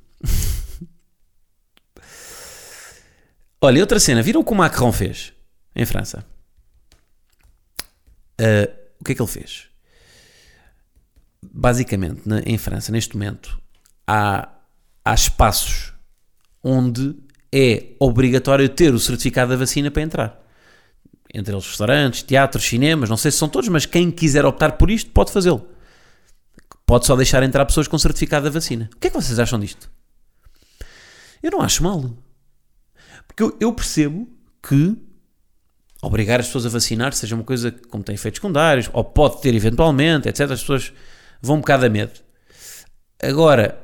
Olha, 3.60 3.82
outra 3.82 4.00
cena. 4.00 4.22
Viram 4.22 4.40
o 4.40 4.44
que 4.44 4.52
o 4.52 4.54
Macron 4.54 4.90
fez 4.90 5.34
em 5.74 5.84
França? 5.84 6.24
Uh, 8.40 8.72
o 8.98 9.04
que 9.04 9.12
é 9.12 9.14
que 9.14 9.20
ele 9.20 9.30
fez? 9.30 9.66
Basicamente, 11.42 12.22
na, 12.26 12.40
em 12.40 12.56
França, 12.56 12.90
neste 12.90 13.14
momento, 13.14 13.60
há, 14.06 14.48
há 15.04 15.14
espaços 15.14 15.92
onde 16.64 17.16
é 17.52 17.88
obrigatório 18.00 18.66
ter 18.70 18.94
o 18.94 18.98
certificado 18.98 19.50
da 19.50 19.58
vacina 19.58 19.90
para 19.90 20.00
entrar. 20.00 20.42
Entre 21.34 21.52
eles 21.52 21.66
restaurantes, 21.66 22.22
teatros, 22.22 22.64
cinemas, 22.64 23.10
não 23.10 23.16
sei 23.18 23.30
se 23.30 23.36
são 23.36 23.48
todos, 23.50 23.68
mas 23.68 23.84
quem 23.84 24.10
quiser 24.10 24.46
optar 24.46 24.78
por 24.78 24.90
isto 24.90 25.10
pode 25.10 25.30
fazê-lo. 25.30 25.75
Pode 26.86 27.04
só 27.04 27.16
deixar 27.16 27.42
entrar 27.42 27.66
pessoas 27.66 27.88
com 27.88 27.98
certificado 27.98 28.44
da 28.44 28.50
vacina. 28.50 28.88
O 28.94 28.98
que 28.98 29.08
é 29.08 29.10
que 29.10 29.16
vocês 29.16 29.38
acham 29.40 29.58
disto? 29.58 29.90
Eu 31.42 31.50
não 31.50 31.60
acho 31.60 31.82
mal. 31.82 32.16
Porque 33.26 33.42
eu, 33.42 33.56
eu 33.60 33.72
percebo 33.72 34.28
que 34.62 34.96
obrigar 36.00 36.38
as 36.38 36.46
pessoas 36.46 36.66
a 36.66 36.68
vacinar 36.68 37.12
seja 37.12 37.34
uma 37.34 37.42
coisa 37.42 37.72
como 37.90 38.04
tem 38.04 38.14
efeitos 38.14 38.38
secundários, 38.38 38.88
ou 38.92 39.02
pode 39.02 39.40
ter 39.42 39.54
eventualmente, 39.54 40.28
etc. 40.28 40.42
As 40.52 40.60
pessoas 40.60 40.92
vão 41.42 41.56
um 41.56 41.60
bocado 41.60 41.86
a 41.86 41.88
medo. 41.88 42.20
Agora, 43.20 43.82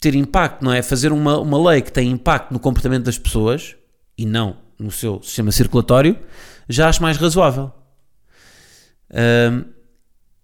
ter 0.00 0.14
impacto, 0.14 0.64
não 0.64 0.72
é? 0.72 0.82
Fazer 0.82 1.12
uma, 1.12 1.38
uma 1.38 1.70
lei 1.70 1.80
que 1.80 1.92
tem 1.92 2.10
impacto 2.10 2.52
no 2.52 2.58
comportamento 2.58 3.04
das 3.04 3.18
pessoas 3.18 3.76
e 4.16 4.26
não 4.26 4.56
no 4.78 4.90
seu 4.90 5.20
sistema 5.22 5.50
circulatório, 5.50 6.18
já 6.68 6.88
acho 6.88 7.02
mais 7.02 7.16
razoável. 7.16 7.72
Um, 9.10 9.77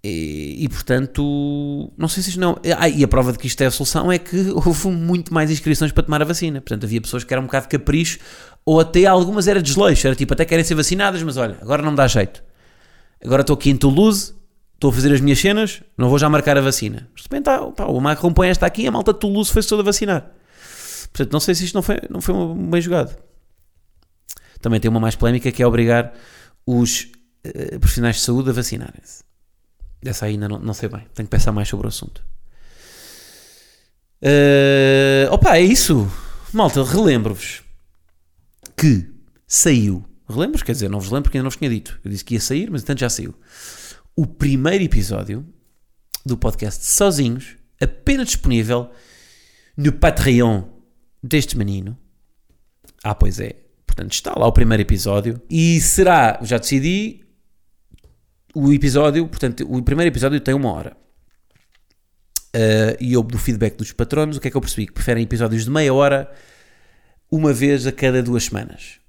e, 0.06 0.64
e, 0.64 0.68
portanto, 0.68 1.90
não 1.96 2.08
sei 2.08 2.22
se 2.22 2.28
isto 2.28 2.38
não. 2.38 2.60
Ah, 2.76 2.86
e 2.90 3.02
a 3.02 3.08
prova 3.08 3.32
de 3.32 3.38
que 3.38 3.46
isto 3.46 3.62
é 3.62 3.66
a 3.66 3.70
solução 3.70 4.12
é 4.12 4.18
que 4.18 4.36
houve 4.52 4.88
muito 4.88 5.32
mais 5.32 5.50
inscrições 5.50 5.92
para 5.92 6.02
tomar 6.02 6.20
a 6.20 6.26
vacina. 6.26 6.60
Portanto, 6.60 6.84
havia 6.84 7.00
pessoas 7.00 7.24
que 7.24 7.32
eram 7.32 7.44
um 7.44 7.46
bocado 7.46 7.64
de 7.64 7.70
capricho, 7.70 8.18
ou 8.66 8.80
até 8.80 9.06
algumas 9.06 9.48
era 9.48 9.62
desleixo. 9.62 10.06
Era 10.06 10.14
tipo, 10.14 10.34
até 10.34 10.44
querem 10.44 10.62
ser 10.62 10.74
vacinadas, 10.74 11.22
mas 11.22 11.38
olha, 11.38 11.56
agora 11.62 11.80
não 11.82 11.92
me 11.92 11.96
dá 11.96 12.06
jeito. 12.06 12.44
Agora 13.24 13.40
estou 13.40 13.54
aqui 13.54 13.70
em 13.70 13.78
Toulouse, 13.78 14.34
estou 14.74 14.90
a 14.90 14.92
fazer 14.92 15.10
as 15.10 15.22
minhas 15.22 15.38
cenas, 15.38 15.82
não 15.96 16.10
vou 16.10 16.18
já 16.18 16.28
marcar 16.28 16.58
a 16.58 16.60
vacina. 16.60 17.08
Mas 17.14 17.22
de 17.22 17.28
repente, 17.30 17.44
tá, 17.44 17.58
pá, 17.70 17.86
o 17.86 17.98
Macron 17.98 18.34
põe 18.34 18.48
esta 18.48 18.66
aqui, 18.66 18.86
a 18.86 18.90
malta 18.90 19.14
de 19.14 19.20
Toulouse 19.20 19.50
foi-se 19.50 19.70
toda 19.70 19.80
a 19.80 19.86
vacinar. 19.86 20.30
Portanto, 21.14 21.32
não 21.32 21.40
sei 21.40 21.54
se 21.54 21.64
isto 21.64 21.74
não 21.74 21.82
foi, 21.82 21.98
não 22.10 22.20
foi 22.20 22.34
bem 22.70 22.82
jogado. 22.82 23.16
Também 24.60 24.78
tem 24.80 24.90
uma 24.90 25.00
mais 25.00 25.16
polémica 25.16 25.50
que 25.50 25.62
é 25.62 25.66
obrigar 25.66 26.12
os 26.66 27.10
uh, 27.46 27.78
profissionais 27.78 28.16
de 28.16 28.22
saúde 28.22 28.50
a 28.50 28.52
vacinarem-se. 28.52 29.24
Essa 30.04 30.26
ainda 30.26 30.48
não, 30.48 30.58
não 30.58 30.74
sei 30.74 30.88
bem, 30.88 31.06
tenho 31.14 31.26
que 31.26 31.30
pensar 31.30 31.52
mais 31.52 31.68
sobre 31.68 31.86
o 31.86 31.88
assunto. 31.88 32.22
Uh, 34.22 35.30
opa, 35.30 35.56
é 35.56 35.62
isso. 35.62 36.10
Malta, 36.52 36.82
relembro-vos 36.84 37.62
que 38.76 39.10
saiu. 39.46 40.04
Relembro-vos, 40.28 40.62
quer 40.62 40.72
dizer, 40.72 40.88
não 40.88 41.00
vos 41.00 41.10
lembro 41.10 41.24
porque 41.24 41.38
ainda 41.38 41.44
não 41.44 41.50
vos 41.50 41.58
tinha 41.58 41.70
dito. 41.70 42.00
Eu 42.04 42.10
disse 42.10 42.24
que 42.24 42.34
ia 42.34 42.40
sair, 42.40 42.70
mas 42.70 42.82
entanto 42.82 43.00
já 43.00 43.10
saiu 43.10 43.34
o 44.16 44.26
primeiro 44.26 44.84
episódio 44.84 45.44
do 46.24 46.36
podcast 46.36 46.84
Sozinhos, 46.86 47.56
apenas 47.80 48.28
disponível 48.28 48.90
no 49.76 49.92
Patreon 49.92 50.64
deste 51.22 51.58
menino. 51.58 51.98
Ah, 53.02 53.14
pois 53.14 53.40
é. 53.40 53.56
Portanto, 53.86 54.12
está 54.12 54.32
lá 54.36 54.46
o 54.46 54.52
primeiro 54.52 54.82
episódio. 54.82 55.40
E 55.50 55.80
será, 55.80 56.38
já 56.42 56.58
decidi, 56.58 57.23
o 58.54 58.72
episódio, 58.72 59.26
portanto, 59.26 59.66
o 59.68 59.82
primeiro 59.82 60.12
episódio 60.12 60.40
tem 60.40 60.54
uma 60.54 60.72
hora. 60.72 60.96
Uh, 62.54 62.94
e 63.00 63.12
eu, 63.12 63.22
do 63.22 63.38
feedback 63.38 63.76
dos 63.76 63.92
patronos, 63.92 64.36
o 64.36 64.40
que 64.40 64.48
é 64.48 64.50
que 64.50 64.56
eu 64.56 64.60
percebi? 64.60 64.86
Que 64.86 64.92
preferem 64.92 65.24
episódios 65.24 65.64
de 65.64 65.70
meia 65.70 65.92
hora, 65.92 66.30
uma 67.30 67.52
vez 67.52 67.86
a 67.86 67.92
cada 67.92 68.22
duas 68.22 68.44
semanas. 68.44 69.00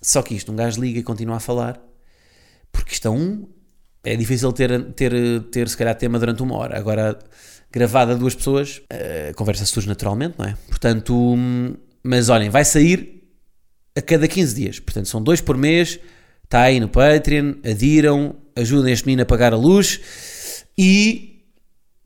Só 0.00 0.22
que 0.22 0.34
isto, 0.34 0.52
um 0.52 0.56
gajo 0.56 0.80
liga 0.80 1.00
e 1.00 1.02
continua 1.02 1.36
a 1.36 1.40
falar, 1.40 1.80
porque 2.70 2.92
isto 2.92 3.08
é 3.08 3.10
um 3.10 3.48
é 4.04 4.14
difícil 4.14 4.52
ter, 4.52 4.92
ter, 4.92 5.42
ter 5.50 5.68
se 5.68 5.76
calhar 5.76 5.94
tema 5.96 6.18
durante 6.18 6.42
uma 6.42 6.54
hora. 6.56 6.78
Agora, 6.78 7.18
gravada 7.72 8.12
a 8.12 8.14
duas 8.14 8.34
pessoas, 8.34 8.82
a 8.90 9.32
conversa 9.32 9.64
surge 9.64 9.88
naturalmente, 9.88 10.34
não 10.38 10.44
é? 10.44 10.56
Portanto, 10.68 11.36
mas 12.02 12.28
olhem, 12.28 12.50
vai 12.50 12.64
sair 12.64 13.24
a 13.96 14.02
cada 14.02 14.28
15 14.28 14.54
dias. 14.54 14.78
Portanto, 14.78 15.08
são 15.08 15.22
dois 15.22 15.40
por 15.40 15.56
mês. 15.56 15.98
Está 16.54 16.66
aí 16.66 16.78
no 16.78 16.88
Patreon, 16.88 17.54
adiram, 17.68 18.36
ajudem 18.54 18.92
este 18.92 19.06
menino 19.06 19.22
a 19.22 19.26
pagar 19.26 19.52
a 19.52 19.56
luz 19.56 20.64
e 20.78 21.42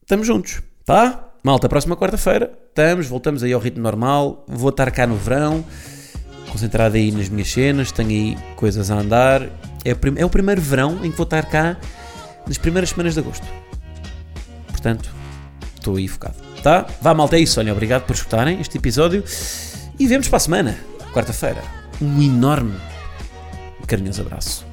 estamos 0.00 0.26
juntos, 0.26 0.62
tá? 0.86 1.32
Malta, 1.44 1.68
próxima 1.68 1.94
quarta-feira 1.94 2.50
estamos, 2.66 3.06
voltamos 3.06 3.42
aí 3.42 3.52
ao 3.52 3.60
ritmo 3.60 3.82
normal. 3.82 4.46
Vou 4.48 4.70
estar 4.70 4.90
cá 4.90 5.06
no 5.06 5.16
verão, 5.16 5.62
concentrado 6.50 6.96
aí 6.96 7.12
nas 7.12 7.28
minhas 7.28 7.52
cenas, 7.52 7.92
tenho 7.92 8.08
aí 8.08 8.38
coisas 8.56 8.90
a 8.90 8.98
andar 8.98 9.42
é 9.84 9.92
o, 9.92 9.98
é 10.16 10.24
o 10.24 10.30
primeiro 10.30 10.62
verão 10.62 11.04
em 11.04 11.10
que 11.10 11.16
vou 11.18 11.24
estar 11.24 11.44
cá 11.44 11.76
nas 12.46 12.56
primeiras 12.56 12.88
semanas 12.88 13.12
de 13.12 13.20
agosto. 13.20 13.46
Portanto, 14.68 15.14
estou 15.74 15.96
aí 15.96 16.08
focado. 16.08 16.36
Tá? 16.62 16.86
Vá, 17.02 17.12
malta, 17.12 17.36
é 17.36 17.40
isso. 17.40 17.60
Olha, 17.60 17.70
obrigado 17.70 18.06
por 18.06 18.14
escutarem 18.14 18.62
este 18.62 18.78
episódio 18.78 19.22
e 19.98 20.06
vemos 20.06 20.26
para 20.26 20.38
a 20.38 20.40
semana, 20.40 20.78
quarta-feira. 21.12 21.62
Um 22.00 22.22
enorme 22.22 22.76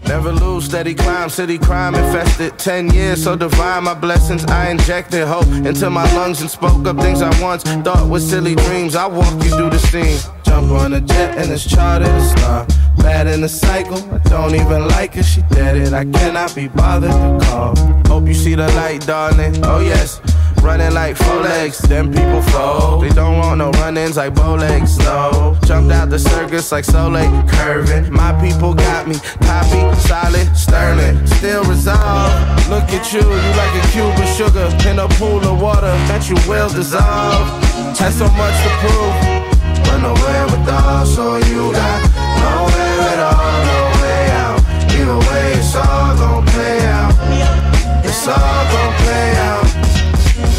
Never 0.07 0.31
lose, 0.33 0.65
steady 0.65 0.93
climb, 0.93 1.29
city 1.29 1.57
crime 1.57 1.95
infested. 1.95 2.59
Ten 2.59 2.93
years 2.93 3.23
so 3.23 3.35
divine, 3.35 3.85
my 3.85 3.93
blessings. 3.93 4.43
I 4.45 4.69
injected 4.69 5.25
hope 5.25 5.47
into 5.65 5.89
my 5.89 6.03
lungs 6.15 6.41
and 6.41 6.49
spoke 6.49 6.85
up 6.85 6.97
things 6.97 7.21
I 7.21 7.29
once 7.41 7.63
thought 7.63 8.09
were 8.09 8.19
silly 8.19 8.55
dreams. 8.55 8.95
I 8.95 9.07
walk 9.07 9.31
you 9.43 9.51
through 9.51 9.69
the 9.69 9.79
scene. 9.79 10.19
Jump 10.43 10.71
on 10.71 10.93
a 10.93 11.01
jet 11.01 11.37
and 11.37 11.49
it's 11.51 11.65
chartered 11.65 12.09
a 12.09 12.21
star. 12.21 12.67
Bad 12.97 13.27
in 13.27 13.41
the 13.41 13.49
cycle, 13.49 13.97
I 14.13 14.17
don't 14.29 14.53
even 14.53 14.87
like 14.89 15.13
her, 15.13 15.23
she 15.23 15.41
dead 15.49 15.77
it. 15.77 15.93
I 15.93 16.05
cannot 16.05 16.53
be 16.53 16.67
bothered 16.67 17.11
to 17.11 17.45
call. 17.45 17.75
Hope 18.07 18.27
you 18.27 18.33
see 18.33 18.55
the 18.55 18.67
light, 18.73 19.05
darling. 19.05 19.55
Oh, 19.63 19.79
yes. 19.79 20.19
Running 20.65 20.95
like 20.95 21.15
four 21.15 21.41
legs, 21.41 21.77
them 21.77 22.11
people 22.11 22.41
fold. 22.41 23.03
They 23.03 23.09
don't 23.09 23.37
want 23.37 23.59
no 23.59 23.69
run 23.79 23.97
ins 23.97 24.17
like 24.17 24.33
bow 24.33 24.55
legs, 24.55 24.97
no. 24.97 25.55
Jumped 25.63 25.93
out 25.93 26.09
the 26.09 26.17
circus 26.17 26.71
like 26.71 26.83
Soleil, 26.83 27.29
curving. 27.47 28.11
My 28.11 28.33
people 28.41 28.73
got 28.73 29.07
me, 29.07 29.15
Poppy, 29.41 29.81
solid, 30.01 30.47
sterling. 30.57 31.25
Still 31.37 31.63
resolved. 31.65 32.67
Look 32.67 32.89
at 32.97 33.13
you, 33.13 33.21
you 33.21 33.51
like 33.61 33.75
a 33.77 33.87
cube 33.93 34.17
of 34.17 34.27
sugar 34.27 34.67
in 34.89 34.97
a 34.97 35.07
pool 35.19 35.37
of 35.45 35.61
water 35.61 35.93
that 36.09 36.27
you 36.29 36.35
will 36.49 36.69
dissolve. 36.69 37.45
Had 37.95 38.11
so 38.13 38.27
much 38.33 38.57
to 38.65 38.71
prove, 38.81 39.15
but 39.85 40.01
nowhere 40.01 40.45
with 40.49 40.67
all, 40.67 41.05
so 41.05 41.37
you 41.45 41.71
got 41.77 42.01
nowhere 42.41 43.05
at 43.13 43.21
all, 43.21 43.57
no 43.69 43.79
way 44.01 44.23
out. 44.41 44.59
Either 44.97 45.19
way, 45.29 45.53
it's 45.61 45.75
all 45.75 46.17
gon' 46.17 46.43
play 46.47 46.79
out. 46.89 47.13
It's 48.03 48.27
all 48.27 48.65
gon' 48.73 48.93
play 49.05 49.35
out. 49.37 49.64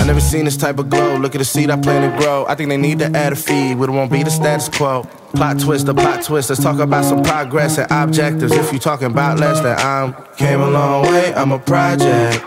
I 0.07 0.11
never 0.11 0.21
seen 0.21 0.45
this 0.45 0.57
type 0.57 0.79
of 0.79 0.89
glow. 0.89 1.17
Look 1.17 1.35
at 1.35 1.39
the 1.39 1.45
seed 1.45 1.69
I 1.69 1.81
plan 1.81 2.09
to 2.09 2.17
grow. 2.17 2.47
I 2.47 2.55
think 2.55 2.69
they 2.69 2.77
need 2.77 3.01
to 3.01 3.07
add 3.07 3.33
a 3.33 3.37
feed, 3.37 3.77
but 3.77 3.89
it 3.89 3.93
won't 3.93 4.13
be 4.13 4.23
the 4.23 4.31
status 4.31 4.69
quo. 4.69 5.03
Plot 5.35 5.59
twist, 5.59 5.87
the 5.87 5.95
plot 5.95 6.23
twist. 6.23 6.49
Let's 6.49 6.63
talk 6.63 6.79
about 6.79 7.05
some 7.05 7.25
progress 7.25 7.77
and 7.77 7.91
objectives. 7.91 8.53
If 8.53 8.73
you 8.73 8.79
talking 8.79 9.09
about 9.09 9.41
less, 9.41 9.59
then 9.63 9.77
I'm 9.77 10.15
came 10.37 10.61
a 10.61 10.71
long 10.71 11.07
way. 11.07 11.35
I'm 11.35 11.51
a 11.51 11.59
project. 11.59 12.41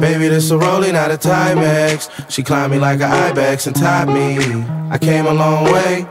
Baby, 0.00 0.28
this 0.28 0.52
a 0.52 0.58
rolling, 0.58 0.92
not 0.92 1.10
a 1.10 1.16
Timex. 1.16 2.30
She 2.30 2.44
climbed 2.44 2.74
me 2.74 2.78
like 2.78 3.00
an 3.00 3.10
ibex 3.10 3.66
and 3.66 3.74
tied 3.74 4.06
me. 4.06 4.62
I 4.92 4.96
came 4.96 5.26
a 5.26 5.34
long 5.34 5.64
way. 5.64 6.06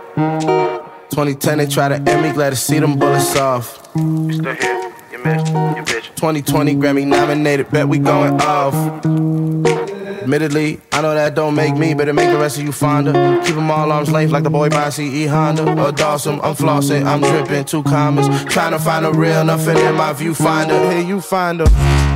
2010, 1.11 1.59
they 1.59 1.67
try 1.67 1.87
to 1.87 1.95
end 1.95 2.23
me. 2.23 2.33
Glad 2.33 2.49
to 2.49 2.57
see 2.57 2.77
them 2.77 2.99
bullets 2.99 3.37
off. 3.37 3.87
You 3.95 4.33
still 4.33 4.53
here? 4.53 4.93
You 5.13 5.19
missed. 5.19 5.47
You 5.47 5.83
bitch. 6.01 6.15
2020 6.17 6.75
Grammy 6.75 7.07
nominated. 7.07 7.71
Bet 7.71 7.87
we 7.87 7.99
going 7.99 8.33
off. 8.41 9.88
Admittedly, 10.29 10.79
I 10.91 11.01
know 11.01 11.15
that 11.15 11.33
don't 11.33 11.55
make 11.55 11.75
me, 11.75 11.95
but 11.95 12.07
it 12.07 12.13
make 12.13 12.29
the 12.29 12.37
rest 12.37 12.59
of 12.59 12.63
you 12.63 12.71
fonder. 12.71 13.13
Keep 13.43 13.55
them 13.55 13.71
all 13.71 13.91
arms 13.91 14.11
length 14.11 14.31
like 14.31 14.43
the 14.43 14.51
boy 14.51 14.69
by 14.69 14.91
CE 14.91 15.25
Honda. 15.25 15.63
Or 15.83 15.91
Dawson, 15.91 16.39
I'm 16.43 16.53
flossing, 16.53 17.03
I'm 17.03 17.19
dripping, 17.19 17.65
two 17.65 17.81
commas. 17.81 18.27
Trying 18.45 18.73
to 18.73 18.77
find 18.77 19.07
a 19.07 19.11
real, 19.11 19.43
nothing 19.43 19.75
in 19.75 19.95
my 19.95 20.13
viewfinder. 20.13 20.91
Here 20.91 21.01
you 21.01 21.19
find 21.19 21.59
them. 21.59 21.67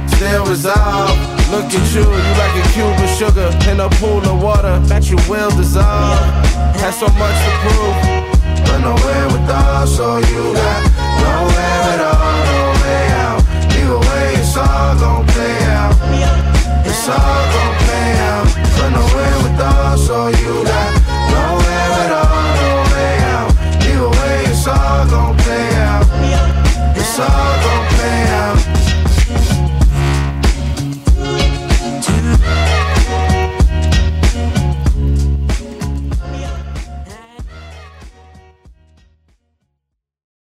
Still 0.10 0.46
resolved. 0.46 1.18
Look 1.50 1.66
at 1.66 1.74
you, 1.96 2.06
you 2.06 2.34
like 2.38 2.54
a 2.54 2.66
cube 2.70 3.02
of 3.02 3.10
sugar 3.18 3.50
in 3.68 3.80
a 3.80 3.90
pool 3.98 4.22
of 4.30 4.44
water 4.44 4.78
that 4.86 5.10
you 5.10 5.18
will 5.28 5.50
dissolve. 5.58 6.22
Had 6.78 6.94
so 6.94 7.08
much 7.18 7.38
to 7.42 7.52
prove, 7.66 7.98
but 8.62 8.78
nowhere 8.78 9.26
with 9.34 9.50
all, 9.50 9.88
so 9.88 10.18
you 10.18 10.54
got 10.54 10.86
nowhere 11.18 11.82
at 11.90 12.02
all, 12.14 12.46
no 12.46 12.62
way 12.78 13.06
out. 13.26 13.42
Either 13.74 13.98
way, 14.06 14.38
it's 14.38 14.56
all 14.56 15.00
gon' 15.02 15.26
play 15.34 15.64
out. 15.74 15.98
It's 16.86 17.10
all 17.10 17.18
gon' 17.18 17.73
all, 19.94 19.98
so 19.98 20.28
you 20.28 20.64
got 20.64 20.92
nowhere 21.30 21.92
at 22.04 22.12
all, 22.12 22.56
no 22.60 22.72
way 22.94 23.18
out. 23.34 23.50
Either 23.86 24.10
way, 24.10 24.44
it's 24.46 24.68
all 24.68 25.08
gon' 25.08 25.38
play 25.38 25.76
out. 25.76 26.06
It's 26.98 27.20
all. 27.20 27.53